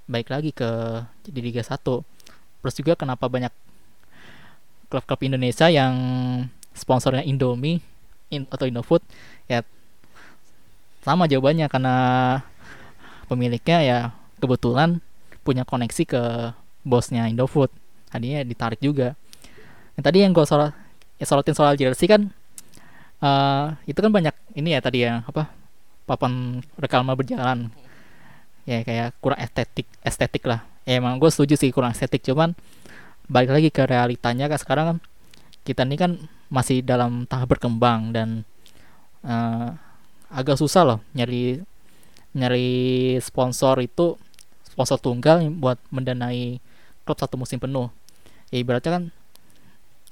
baik 0.09 0.29
lagi 0.33 0.51
ke 0.53 0.69
jadi 1.25 1.41
Liga 1.41 1.63
1 1.65 1.81
terus 2.61 2.75
juga 2.77 2.93
kenapa 2.97 3.29
banyak 3.29 3.53
klub-klub 4.95 5.27
Indonesia 5.27 5.67
yang 5.67 5.95
sponsornya 6.71 7.27
Indomie 7.27 7.83
in, 8.31 8.47
atau 8.47 8.71
Indofood 8.71 9.03
ya 9.51 9.67
sama 11.03 11.27
jawabannya 11.27 11.67
karena 11.67 11.97
pemiliknya 13.27 13.79
ya 13.83 13.99
kebetulan 14.39 15.03
punya 15.43 15.67
koneksi 15.67 16.03
ke 16.07 16.23
bosnya 16.87 17.27
Indofood. 17.27 17.75
Tadinya 18.09 18.47
ditarik 18.47 18.79
juga. 18.79 19.19
Yang 19.99 20.05
tadi 20.07 20.19
yang 20.23 20.31
gue 20.31 20.47
sorot 20.47 20.71
ya 21.19 21.27
sorotin 21.27 21.59
soal 21.59 21.75
jersey 21.75 22.07
kan 22.07 22.31
eh 23.19 23.67
itu 23.91 23.99
kan 23.99 24.11
banyak 24.15 24.35
ini 24.55 24.75
ya 24.75 24.81
tadi 24.83 25.03
ya 25.03 25.27
apa 25.27 25.51
papan 26.07 26.63
reklame 26.79 27.19
berjalan. 27.19 27.75
Ya 28.65 28.81
kayak 28.87 29.19
kurang 29.19 29.43
estetik 29.43 29.91
estetik 30.07 30.47
lah. 30.47 30.63
Ya 30.87 31.03
emang 31.03 31.19
gue 31.19 31.29
setuju 31.35 31.59
sih 31.59 31.75
kurang 31.75 31.91
estetik 31.91 32.23
cuman 32.23 32.55
balik 33.29 33.51
lagi 33.53 33.69
ke 33.73 33.83
realitanya 33.89 34.47
kan 34.53 34.59
sekarang 34.61 34.85
kan 34.87 34.99
kita 35.65 35.83
ini 35.89 35.97
kan 35.97 36.13
masih 36.53 36.85
dalam 36.85 37.25
tahap 37.25 37.57
berkembang 37.57 38.13
dan 38.13 38.45
eh, 39.25 39.69
agak 40.29 40.61
susah 40.61 40.85
loh 40.85 40.99
nyari 41.17 41.65
nyari 42.35 42.71
sponsor 43.23 43.81
itu 43.81 44.19
sponsor 44.67 44.99
tunggal 44.99 45.47
buat 45.55 45.79
mendanai 45.95 46.59
klub 47.07 47.19
satu 47.21 47.39
musim 47.39 47.63
penuh. 47.63 47.89
Ya 48.51 48.59
ibaratnya 48.61 48.91
kan 49.01 49.05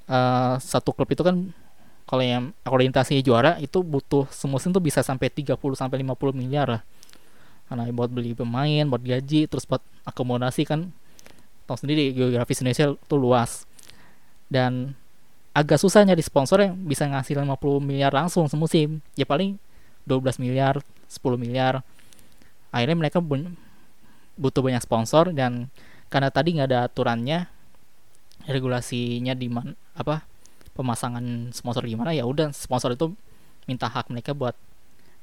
eh, 0.09 0.55
satu 0.63 0.95
klub 0.95 1.11
itu 1.11 1.21
kan 1.27 1.51
kalau 2.07 2.23
yang 2.23 2.55
orientasinya 2.69 3.23
juara 3.25 3.59
itu 3.59 3.83
butuh 3.83 4.29
semusim 4.31 4.71
tuh 4.71 4.83
bisa 4.83 5.01
sampai 5.03 5.33
30 5.33 5.59
sampai 5.75 6.01
50 6.07 6.33
miliar 6.33 6.67
lah. 6.79 6.83
Karena 7.67 7.89
buat 7.91 8.09
beli 8.13 8.37
pemain 8.39 8.85
buat 8.87 9.03
gaji 9.03 9.51
terus 9.51 9.67
buat 9.67 9.83
akomodasi 10.07 10.63
kan 10.69 10.95
tahu 11.73 11.89
sendiri 11.89 12.13
geografis 12.13 12.61
Indonesia 12.61 12.93
tuh 13.09 13.19
luas. 13.19 13.65
Dan 14.53 14.93
agak 15.57 15.81
susah 15.81 16.05
nyari 16.05 16.21
sponsor 16.21 16.61
yang 16.61 16.77
bisa 16.85 17.09
ngasih 17.09 17.41
50 17.41 17.81
miliar 17.81 18.13
langsung 18.13 18.45
semusim 18.49 19.01
ya 19.17 19.25
paling 19.25 19.57
12 20.05 20.37
miliar 20.41 20.81
10 21.09 21.21
miliar. 21.41 21.81
Akhirnya 22.73 22.97
mereka 22.97 23.19
butuh 24.37 24.63
banyak 24.65 24.85
sponsor 24.85 25.33
dan 25.33 25.73
karena 26.13 26.29
tadi 26.29 26.57
nggak 26.57 26.69
ada 26.69 26.81
aturannya 26.89 27.49
regulasinya 28.49 29.33
di 29.33 29.49
mana 29.49 29.73
apa 29.97 30.25
pemasangan 30.73 31.53
sponsor 31.53 31.85
gimana 31.85 32.17
ya 32.17 32.25
udah 32.25 32.51
sponsor 32.53 32.97
itu 32.97 33.13
minta 33.69 33.87
hak 33.87 34.09
mereka 34.09 34.33
buat 34.33 34.57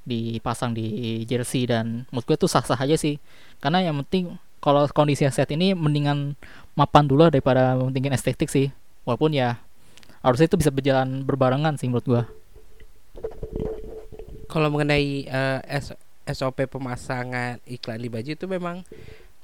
dipasang 0.07 0.73
di 0.73 1.21
jersey 1.27 1.69
dan 1.69 2.09
menurut 2.09 2.25
gue 2.25 2.37
tuh 2.39 2.49
sah-sah 2.49 2.79
aja 2.79 2.95
sih. 2.97 3.21
Karena 3.61 3.83
yang 3.85 4.01
penting 4.05 4.39
kalau 4.59 4.85
kondisi 4.91 5.27
set 5.31 5.51
ini 5.55 5.71
mendingan 5.75 6.35
mapan 6.75 7.07
dulu 7.07 7.31
daripada 7.31 7.75
mentingin 7.79 8.15
estetik 8.15 8.51
sih 8.51 8.71
walaupun 9.07 9.35
ya 9.35 9.59
harusnya 10.23 10.51
itu 10.51 10.59
bisa 10.59 10.71
berjalan 10.71 11.23
berbarengan 11.23 11.79
sih 11.79 11.87
menurut 11.87 12.07
gua 12.07 12.23
Kalau 14.49 14.73
mengenai 14.73 15.29
eh, 15.29 15.59
S- 15.77 15.95
SOP 16.25 16.65
pemasangan 16.65 17.61
iklan 17.69 18.01
di 18.01 18.09
baju 18.09 18.29
itu 18.33 18.45
memang 18.49 18.81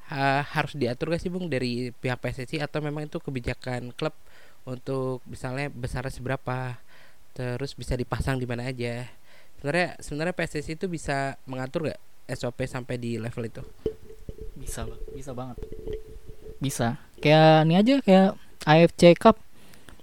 eh, 0.10 0.42
harus 0.42 0.74
diatur 0.74 1.14
gak 1.14 1.22
sih 1.22 1.30
Bung 1.30 1.46
dari 1.46 1.94
pihak 1.94 2.18
PSSI 2.22 2.62
atau 2.62 2.82
memang 2.82 3.06
itu 3.06 3.22
kebijakan 3.22 3.94
klub 3.94 4.14
untuk 4.66 5.22
misalnya 5.30 5.70
besarnya 5.70 6.10
seberapa 6.10 6.82
terus 7.38 7.78
bisa 7.78 7.94
dipasang 7.94 8.42
di 8.42 8.50
mana 8.50 8.66
aja. 8.66 9.06
Sebenarnya 9.62 9.90
sebenarnya 10.02 10.34
PSSI 10.34 10.74
itu 10.74 10.90
bisa 10.90 11.38
mengatur 11.46 11.94
gak 11.94 12.02
SOP 12.34 12.66
sampai 12.66 12.98
di 12.98 13.22
level 13.22 13.46
itu? 13.46 13.62
Bisa 14.56 14.88
bisa 15.14 15.32
banget. 15.36 15.60
Bisa. 16.60 16.98
Kayak 17.20 17.68
ini 17.68 17.74
aja 17.76 17.94
kayak 18.02 18.30
AFC 18.66 19.16
Cup 19.20 19.38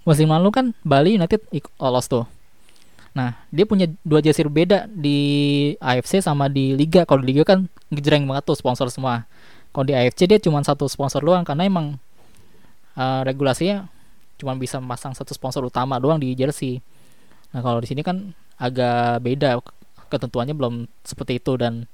musim 0.03 0.27
lalu 0.31 0.49
kan 0.51 0.65
Bali 0.83 1.15
United 1.17 1.41
lolos 1.79 2.07
tuh. 2.07 2.25
Nah 3.13 3.37
dia 3.53 3.65
punya 3.69 3.85
dua 4.01 4.19
jersey 4.19 4.45
berbeda 4.45 4.89
di 4.89 5.19
AFC 5.77 6.21
sama 6.21 6.49
di 6.49 6.73
Liga. 6.73 7.05
Kalau 7.05 7.21
di 7.21 7.33
Liga 7.33 7.43
kan 7.45 7.69
ngejreng 7.93 8.25
banget 8.25 8.43
tuh 8.45 8.57
sponsor 8.57 8.89
semua. 8.89 9.25
Kalau 9.73 9.85
di 9.85 9.93
AFC 9.93 10.29
dia 10.29 10.39
cuma 10.41 10.61
satu 10.61 10.85
sponsor 10.89 11.21
doang 11.21 11.45
karena 11.45 11.65
emang 11.65 11.97
eh, 12.97 13.21
regulasinya 13.25 13.89
cuma 14.37 14.57
bisa 14.57 14.81
memasang 14.81 15.13
satu 15.13 15.31
sponsor 15.31 15.65
utama 15.65 15.97
doang 16.01 16.17
di 16.17 16.33
jersey. 16.33 16.81
Nah 17.53 17.61
kalau 17.61 17.79
di 17.79 17.87
sini 17.87 18.01
kan 18.01 18.33
agak 18.57 19.21
beda 19.21 19.61
ketentuannya 20.09 20.53
belum 20.53 20.85
seperti 21.01 21.41
itu 21.41 21.57
dan 21.57 21.89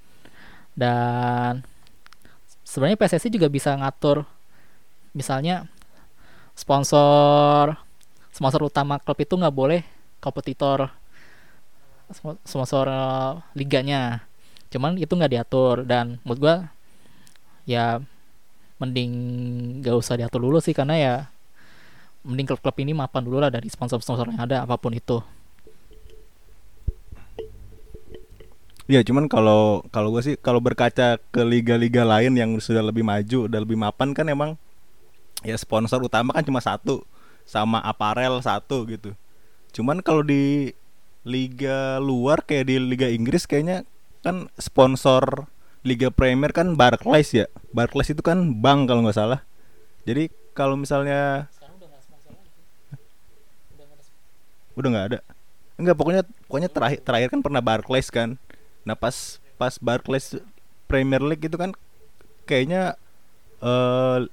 dan 0.76 1.64
sebenarnya 2.70 3.02
PSSI 3.02 3.34
juga 3.34 3.50
bisa 3.50 3.74
ngatur 3.74 4.22
misalnya 5.18 5.66
sponsor 6.54 7.74
sponsor 8.30 8.62
utama 8.62 9.02
klub 9.02 9.18
itu 9.18 9.34
nggak 9.34 9.56
boleh 9.56 9.82
kompetitor 10.22 10.94
spo- 12.14 12.42
sponsor 12.46 12.86
eh, 12.90 13.32
liganya. 13.58 14.26
Cuman 14.70 14.98
itu 15.02 15.10
nggak 15.10 15.34
diatur 15.34 15.82
dan 15.86 16.22
menurut 16.22 16.40
gua 16.42 16.56
ya 17.66 18.02
mending 18.80 19.12
gak 19.84 19.98
usah 20.00 20.16
diatur 20.16 20.40
dulu 20.40 20.58
sih 20.64 20.72
karena 20.72 20.96
ya 20.96 21.14
mending 22.24 22.48
klub-klub 22.48 22.76
ini 22.80 22.96
mapan 22.96 23.22
dulu 23.28 23.44
lah 23.44 23.52
dari 23.52 23.68
sponsor-sponsor 23.68 24.32
yang 24.32 24.40
ada 24.40 24.64
apa 24.64 24.80
pun 24.80 24.96
itu 24.96 25.20
Ya 28.90 29.06
cuman 29.06 29.30
kalau 29.30 29.86
kalau 29.94 30.10
gue 30.10 30.22
sih 30.26 30.36
kalau 30.42 30.58
berkaca 30.58 31.22
ke 31.30 31.42
liga-liga 31.46 32.02
lain 32.02 32.34
yang 32.34 32.58
sudah 32.58 32.82
lebih 32.82 33.06
maju, 33.06 33.46
udah 33.46 33.60
lebih 33.62 33.78
mapan 33.78 34.18
kan 34.18 34.26
emang 34.26 34.58
ya 35.46 35.54
sponsor 35.62 36.02
utama 36.02 36.34
kan 36.34 36.42
cuma 36.42 36.58
satu 36.58 37.06
sama 37.46 37.78
aparel 37.86 38.42
satu 38.42 38.90
gitu. 38.90 39.14
Cuman 39.78 40.02
kalau 40.02 40.26
di 40.26 40.74
liga 41.22 42.02
luar 42.02 42.42
kayak 42.42 42.66
di 42.66 42.76
liga 42.82 43.06
Inggris 43.14 43.46
kayaknya 43.46 43.86
kan 44.26 44.50
sponsor 44.58 45.46
liga 45.86 46.10
Premier 46.10 46.50
kan 46.50 46.74
Barclays 46.74 47.30
ya. 47.30 47.46
Barclays 47.70 48.10
itu 48.10 48.26
kan 48.26 48.58
bank 48.58 48.90
kalau 48.90 49.06
nggak 49.06 49.18
salah. 49.22 49.46
Jadi 50.10 50.34
kalau 50.58 50.74
misalnya 50.74 51.46
udah 54.74 54.90
nggak 54.90 55.08
ada. 55.14 55.20
Enggak 55.78 55.94
pokoknya 55.94 56.24
pokoknya 56.50 56.70
terakhir 56.74 57.00
terakhir 57.06 57.28
kan 57.30 57.46
pernah 57.46 57.62
Barclays 57.62 58.10
kan. 58.10 58.42
Nah 58.90 58.98
pas 58.98 59.38
pas 59.62 59.78
Barclays 59.78 60.42
Premier 60.90 61.22
League 61.22 61.46
itu 61.46 61.54
kan 61.54 61.78
kayaknya 62.50 62.98
eh 63.62 64.26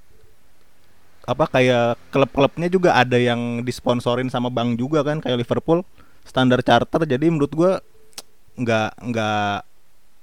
apa 1.27 1.45
kayak 1.45 1.99
klub-klubnya 2.09 2.71
juga 2.71 2.95
ada 2.95 3.19
yang 3.19 3.61
disponsorin 3.61 4.31
sama 4.31 4.47
bank 4.47 4.79
juga 4.79 5.03
kan 5.03 5.19
kayak 5.19 5.45
Liverpool 5.45 5.85
standar 6.25 6.63
charter. 6.65 7.03
Jadi 7.05 7.29
menurut 7.29 7.51
gua 7.53 7.71
nggak 8.57 8.89
nggak 9.13 9.53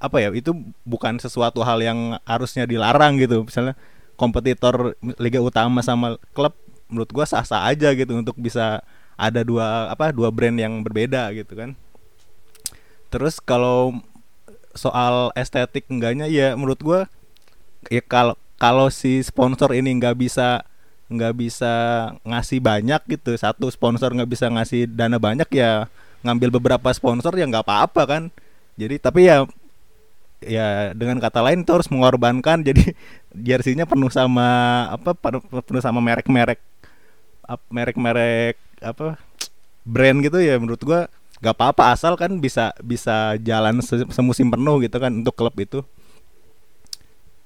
apa 0.02 0.16
ya 0.18 0.28
itu 0.34 0.50
bukan 0.82 1.22
sesuatu 1.22 1.62
hal 1.62 1.78
yang 1.84 2.16
harusnya 2.26 2.66
dilarang 2.66 3.20
gitu. 3.20 3.46
Misalnya 3.46 3.78
kompetitor 4.16 4.96
liga 5.20 5.38
utama 5.44 5.84
sama 5.84 6.16
klub 6.32 6.56
menurut 6.88 7.10
gua 7.12 7.28
sah-sah 7.28 7.68
aja 7.68 7.92
gitu 7.92 8.16
untuk 8.16 8.34
bisa 8.40 8.80
ada 9.14 9.44
dua 9.46 9.92
apa 9.92 10.10
dua 10.10 10.32
brand 10.32 10.56
yang 10.56 10.80
berbeda 10.80 11.30
gitu 11.36 11.52
kan. 11.52 11.76
Terus 13.12 13.38
kalau 13.44 14.00
soal 14.74 15.30
estetik 15.38 15.86
enggaknya 15.88 16.26
ya 16.28 16.58
menurut 16.58 16.78
gua 16.82 17.00
ya 17.88 18.02
kalau 18.04 18.34
kalau 18.58 18.90
si 18.90 19.22
sponsor 19.22 19.74
ini 19.74 19.94
nggak 19.98 20.18
bisa 20.18 20.62
nggak 21.10 21.34
bisa 21.36 21.72
ngasih 22.24 22.58
banyak 22.58 23.00
gitu 23.06 23.36
satu 23.36 23.68
sponsor 23.68 24.10
nggak 24.10 24.30
bisa 24.30 24.46
ngasih 24.48 24.88
dana 24.88 25.20
banyak 25.20 25.46
ya 25.52 25.86
ngambil 26.24 26.48
beberapa 26.56 26.88
sponsor 26.96 27.36
ya 27.36 27.44
nggak 27.44 27.64
apa-apa 27.68 28.02
kan. 28.08 28.22
Jadi 28.80 28.96
tapi 28.98 29.28
ya 29.28 29.44
ya 30.44 30.92
dengan 30.96 31.20
kata 31.20 31.40
lain 31.44 31.64
itu 31.64 31.72
harus 31.72 31.88
mengorbankan 31.92 32.64
jadi 32.64 32.96
jersey-nya 33.46 33.84
penuh 33.84 34.12
sama 34.12 34.48
apa 34.92 35.12
penuh, 35.14 35.80
sama 35.84 36.00
merek-merek 36.00 36.60
merek-merek 37.68 38.56
apa 38.80 39.20
brand 39.84 40.18
gitu 40.24 40.40
ya 40.40 40.56
menurut 40.56 40.80
gua 40.80 41.00
nggak 41.42 41.54
apa-apa 41.54 41.92
asal 41.94 42.14
kan 42.18 42.30
bisa 42.40 42.72
bisa 42.80 43.36
jalan 43.42 43.82
se- 43.84 44.08
semusim 44.10 44.48
penuh 44.50 44.80
gitu 44.84 44.96
kan 44.98 45.12
untuk 45.12 45.34
klub 45.36 45.54
itu. 45.60 45.80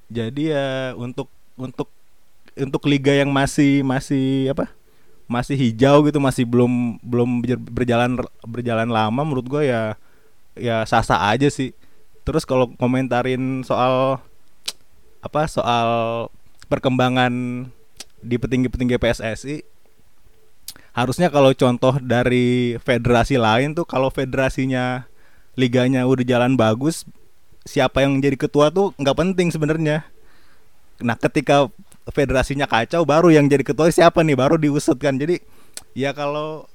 Jadi 0.08 0.52
ya 0.52 0.96
untuk 0.96 1.28
untuk 1.60 1.88
untuk 2.56 2.82
liga 2.88 3.12
yang 3.12 3.28
masih 3.32 3.84
masih 3.84 4.52
apa? 4.52 4.72
Masih 5.28 5.56
hijau 5.60 6.04
gitu 6.08 6.18
masih 6.20 6.44
belum 6.48 6.96
belum 7.04 7.44
ber- 7.44 7.68
berjalan 7.72 8.16
berjalan 8.44 8.88
lama 8.88 9.20
menurut 9.24 9.46
gua 9.48 9.62
ya 9.64 9.82
ya 10.56 10.84
sah-sah 10.88 11.28
aja 11.32 11.48
sih. 11.52 11.76
Terus 12.24 12.44
kalau 12.48 12.72
komentarin 12.76 13.64
soal 13.64 14.20
apa 15.20 15.50
soal 15.50 15.88
perkembangan 16.70 17.32
di 18.22 18.36
petinggi-petinggi 18.38 18.96
PSSI 18.98 19.56
harusnya 20.98 21.30
kalau 21.30 21.54
contoh 21.54 21.94
dari 22.02 22.74
federasi 22.82 23.38
lain 23.38 23.70
tuh 23.70 23.86
kalau 23.86 24.10
federasinya 24.10 25.06
liganya 25.54 26.02
udah 26.02 26.26
jalan 26.26 26.58
bagus 26.58 27.06
siapa 27.62 28.02
yang 28.02 28.18
jadi 28.18 28.34
ketua 28.34 28.74
tuh 28.74 28.90
nggak 28.98 29.14
penting 29.14 29.54
sebenarnya. 29.54 30.02
Nah 30.98 31.14
ketika 31.14 31.70
federasinya 32.10 32.66
kacau 32.66 33.06
baru 33.06 33.30
yang 33.30 33.46
jadi 33.46 33.62
ketua 33.62 33.94
siapa 33.94 34.26
nih? 34.26 34.34
Baru 34.34 34.58
diusut 34.58 34.98
kan. 34.98 35.14
Jadi 35.14 35.38
ya 35.94 36.10
kalau 36.10 36.66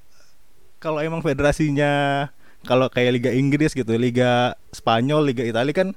kalau 0.79 1.03
emang 1.03 1.19
federasinya 1.19 2.27
kalau 2.63 2.87
kayak 2.87 3.19
Liga 3.19 3.31
Inggris 3.35 3.75
gitu 3.75 3.91
Liga 3.99 4.55
Spanyol 4.71 5.35
Liga 5.35 5.43
Italia 5.43 5.75
kan 5.75 5.91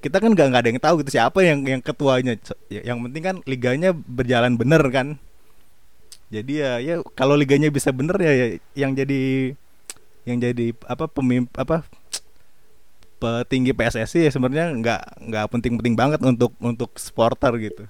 kita 0.00 0.16
kan 0.20 0.32
nggak 0.32 0.46
nggak 0.48 0.62
ada 0.64 0.68
yang 0.72 0.80
tahu 0.80 0.94
gitu 1.04 1.20
siapa 1.20 1.44
yang 1.44 1.60
yang 1.68 1.84
ketuanya. 1.84 2.40
Ya, 2.72 2.88
yang 2.88 3.04
penting 3.04 3.20
kan 3.20 3.36
liganya 3.44 3.92
berjalan 3.92 4.56
bener 4.56 4.80
kan 4.88 5.20
jadi 6.32 6.52
ya 6.52 6.72
ya 6.80 6.94
kalau 7.14 7.34
liganya 7.36 7.68
bisa 7.68 7.92
bener 7.92 8.16
ya, 8.20 8.32
ya 8.32 8.46
yang 8.74 8.92
jadi 8.96 9.52
yang 10.24 10.38
jadi 10.40 10.72
apa 10.88 11.04
pemimpin 11.08 11.52
apa 11.56 11.84
petinggi 13.20 13.72
PSSI 13.72 14.28
ya 14.28 14.30
sebenarnya 14.32 14.72
nggak 14.76 15.02
nggak 15.30 15.44
penting-penting 15.52 15.94
banget 15.96 16.20
untuk 16.20 16.52
untuk 16.60 16.92
supporter 16.96 17.52
gitu 17.60 17.84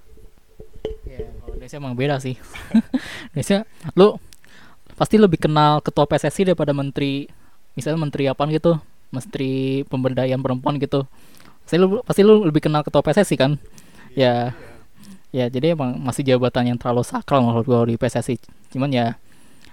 Ya, 1.08 1.24
kalau 1.40 1.54
Indonesia 1.56 1.78
emang 1.80 1.94
beda 1.96 2.16
sih. 2.20 2.36
Indonesia 3.32 3.64
lu 3.96 4.20
pasti 4.94 5.16
lebih 5.16 5.40
kenal 5.40 5.80
ketua 5.80 6.04
PSSI 6.06 6.52
daripada 6.52 6.76
menteri 6.76 7.26
misalnya 7.74 8.04
menteri 8.04 8.28
apa 8.30 8.44
gitu, 8.52 8.78
menteri 9.10 9.82
pemberdayaan 9.88 10.40
perempuan 10.44 10.76
gitu. 10.76 11.08
Pasti 11.64 11.76
lu 11.80 12.04
pasti 12.04 12.20
lu 12.20 12.44
lebih 12.44 12.60
kenal 12.68 12.84
ketua 12.84 13.00
PSSI 13.00 13.36
kan? 13.36 13.56
Ya. 14.12 14.52
Ya, 14.52 14.73
jadi 15.50 15.74
emang 15.74 15.98
masih 15.98 16.22
jabatan 16.22 16.70
yang 16.70 16.78
terlalu 16.78 17.02
sakral 17.02 17.42
menurut 17.42 17.66
gua 17.66 17.82
di 17.90 17.98
PSSI. 17.98 18.38
Cuman 18.70 18.86
ya 18.94 19.18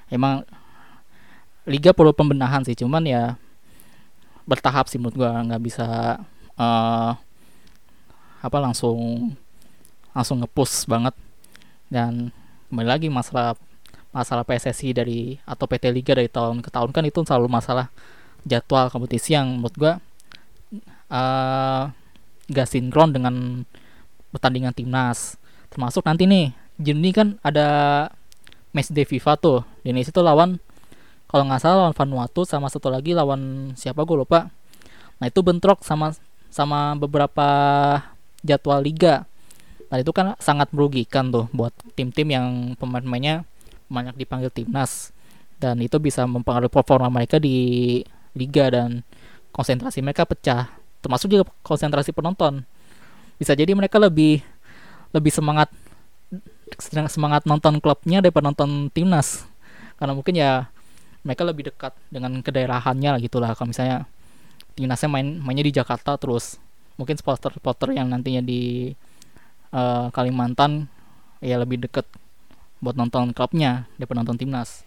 emang 0.10 0.42
liga 1.70 1.94
perlu 1.94 2.10
pembenahan 2.18 2.66
sih, 2.66 2.74
cuman 2.74 3.06
ya 3.06 3.38
bertahap 4.50 4.90
sih 4.90 4.98
menurut 4.98 5.22
gua. 5.22 5.38
Nggak 5.46 5.62
bisa 5.62 6.18
eh 6.58 7.12
apa 8.42 8.58
langsung 8.58 9.30
langsung 10.18 10.42
ngepush 10.42 10.90
banget. 10.90 11.14
Dan 11.94 12.34
kembali 12.74 12.88
lagi 12.90 13.08
masalah 13.14 13.54
masalah 14.10 14.42
PSSI 14.42 14.98
dari 14.98 15.38
atau 15.46 15.70
PT 15.70 15.94
Liga 15.94 16.18
dari 16.18 16.28
tahun 16.28 16.66
ke 16.66 16.74
tahun 16.74 16.90
kan 16.90 17.06
itu 17.06 17.22
selalu 17.22 17.48
masalah 17.48 17.94
jadwal 18.44 18.90
kompetisi 18.90 19.38
yang 19.38 19.62
menurut 19.62 19.78
eh 21.12 21.84
gak 22.52 22.68
sinkron 22.68 23.14
dengan 23.16 23.64
pertandingan 24.32 24.76
timnas 24.76 25.40
termasuk 25.72 26.04
nanti 26.04 26.28
nih 26.28 26.52
Juni 26.78 27.16
kan 27.16 27.40
ada 27.42 27.68
match 28.76 28.92
day 28.92 29.06
FIFA 29.08 29.38
tuh. 29.38 29.60
Di 29.84 29.94
Indonesia 29.94 30.12
tuh 30.12 30.26
lawan 30.26 30.58
kalau 31.32 31.48
nggak 31.48 31.62
salah 31.64 31.88
lawan 31.88 31.96
Vanuatu 31.96 32.44
sama 32.44 32.68
satu 32.68 32.92
lagi 32.92 33.16
lawan 33.16 33.72
siapa 33.80 34.04
gue 34.04 34.18
lupa. 34.20 34.52
Nah 35.22 35.26
itu 35.30 35.40
bentrok 35.40 35.86
sama 35.86 36.12
sama 36.52 36.98
beberapa 37.00 37.48
jadwal 38.44 38.84
liga. 38.84 39.24
Dan 39.88 40.04
itu 40.04 40.12
kan 40.12 40.36
sangat 40.40 40.72
merugikan 40.76 41.32
tuh 41.32 41.48
buat 41.52 41.72
tim-tim 41.96 42.28
yang 42.32 42.76
pemain-pemainnya 42.80 43.48
banyak 43.88 44.16
dipanggil 44.20 44.52
timnas. 44.52 45.16
Dan 45.62 45.80
itu 45.80 46.02
bisa 46.02 46.26
mempengaruhi 46.26 46.72
performa 46.74 47.08
mereka 47.12 47.38
di 47.38 48.02
liga 48.36 48.72
dan 48.72 49.06
konsentrasi 49.56 50.02
mereka 50.04 50.28
pecah. 50.28 50.72
Termasuk 51.04 51.28
juga 51.32 51.44
konsentrasi 51.64 52.16
penonton. 52.16 52.64
Bisa 53.38 53.56
jadi 53.56 53.72
mereka 53.76 54.00
lebih 54.00 54.44
lebih 55.12 55.32
semangat 55.32 55.72
sedang 56.80 57.12
semangat 57.12 57.44
nonton 57.44 57.84
klubnya 57.84 58.24
daripada 58.24 58.48
nonton 58.48 58.88
timnas. 58.92 59.44
Karena 60.00 60.16
mungkin 60.16 60.34
ya 60.34 60.72
mereka 61.22 61.46
lebih 61.46 61.70
dekat 61.70 61.94
dengan 62.10 62.40
kedaerahannya 62.42 63.10
lah 63.18 63.20
gitulah. 63.22 63.52
Kalau 63.54 63.70
misalnya 63.70 64.08
timnasnya 64.74 65.10
main 65.12 65.38
mainnya 65.38 65.68
di 65.68 65.76
Jakarta 65.76 66.16
terus 66.16 66.58
mungkin 66.96 67.20
supporter-supporter 67.20 67.94
yang 67.94 68.08
nantinya 68.10 68.42
di 68.42 68.94
eh, 69.74 70.06
Kalimantan 70.10 70.88
ya 71.44 71.60
lebih 71.60 71.82
deket 71.86 72.08
buat 72.82 72.98
nonton 72.98 73.36
klubnya 73.36 73.86
daripada 74.00 74.26
nonton 74.26 74.40
timnas. 74.42 74.86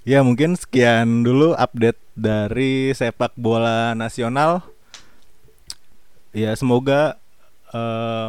Ya 0.00 0.24
mungkin 0.24 0.56
sekian 0.56 1.22
dulu 1.22 1.52
update 1.54 2.00
dari 2.20 2.92
sepak 2.92 3.32
bola 3.40 3.96
nasional. 3.96 4.60
Ya 6.36 6.52
semoga 6.52 7.16
eh, 7.72 8.28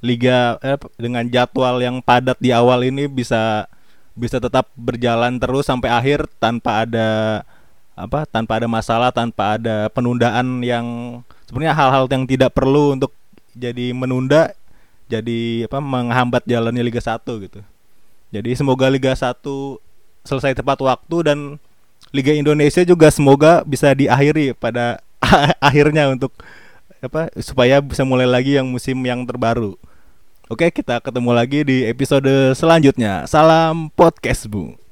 liga 0.00 0.56
eh, 0.64 0.80
dengan 0.96 1.28
jadwal 1.28 1.84
yang 1.84 2.00
padat 2.00 2.40
di 2.40 2.50
awal 2.50 2.88
ini 2.88 3.04
bisa 3.04 3.68
bisa 4.16 4.40
tetap 4.40 4.72
berjalan 4.72 5.36
terus 5.36 5.68
sampai 5.68 5.92
akhir 5.92 6.24
tanpa 6.40 6.88
ada 6.88 7.08
apa 7.92 8.24
tanpa 8.24 8.56
ada 8.56 8.68
masalah 8.68 9.12
tanpa 9.12 9.60
ada 9.60 9.92
penundaan 9.92 10.64
yang 10.64 11.20
sebenarnya 11.44 11.76
hal-hal 11.76 12.04
yang 12.08 12.24
tidak 12.24 12.56
perlu 12.56 12.96
untuk 12.96 13.12
jadi 13.52 13.92
menunda 13.92 14.56
jadi 15.06 15.70
apa 15.70 15.78
menghambat 15.78 16.42
jalannya 16.48 16.82
Liga 16.82 16.98
1 16.98 17.22
gitu. 17.46 17.60
Jadi 18.34 18.50
semoga 18.58 18.90
Liga 18.90 19.14
1 19.14 19.38
selesai 20.26 20.58
tepat 20.58 20.82
waktu 20.82 21.16
dan 21.22 21.38
Liga 22.14 22.32
Indonesia 22.32 22.82
juga 22.86 23.10
semoga 23.10 23.66
bisa 23.66 23.90
diakhiri 23.90 24.54
pada 24.54 25.02
akhirnya 25.58 26.06
untuk 26.10 26.30
apa 27.02 27.28
supaya 27.42 27.82
bisa 27.82 28.06
mulai 28.06 28.26
lagi 28.26 28.56
yang 28.56 28.66
musim 28.70 28.98
yang 29.04 29.26
terbaru. 29.26 29.74
Oke, 30.46 30.70
kita 30.70 31.02
ketemu 31.02 31.30
lagi 31.34 31.66
di 31.66 31.82
episode 31.90 32.54
selanjutnya. 32.54 33.26
Salam 33.26 33.90
podcast, 33.90 34.46
Bu. 34.46 34.85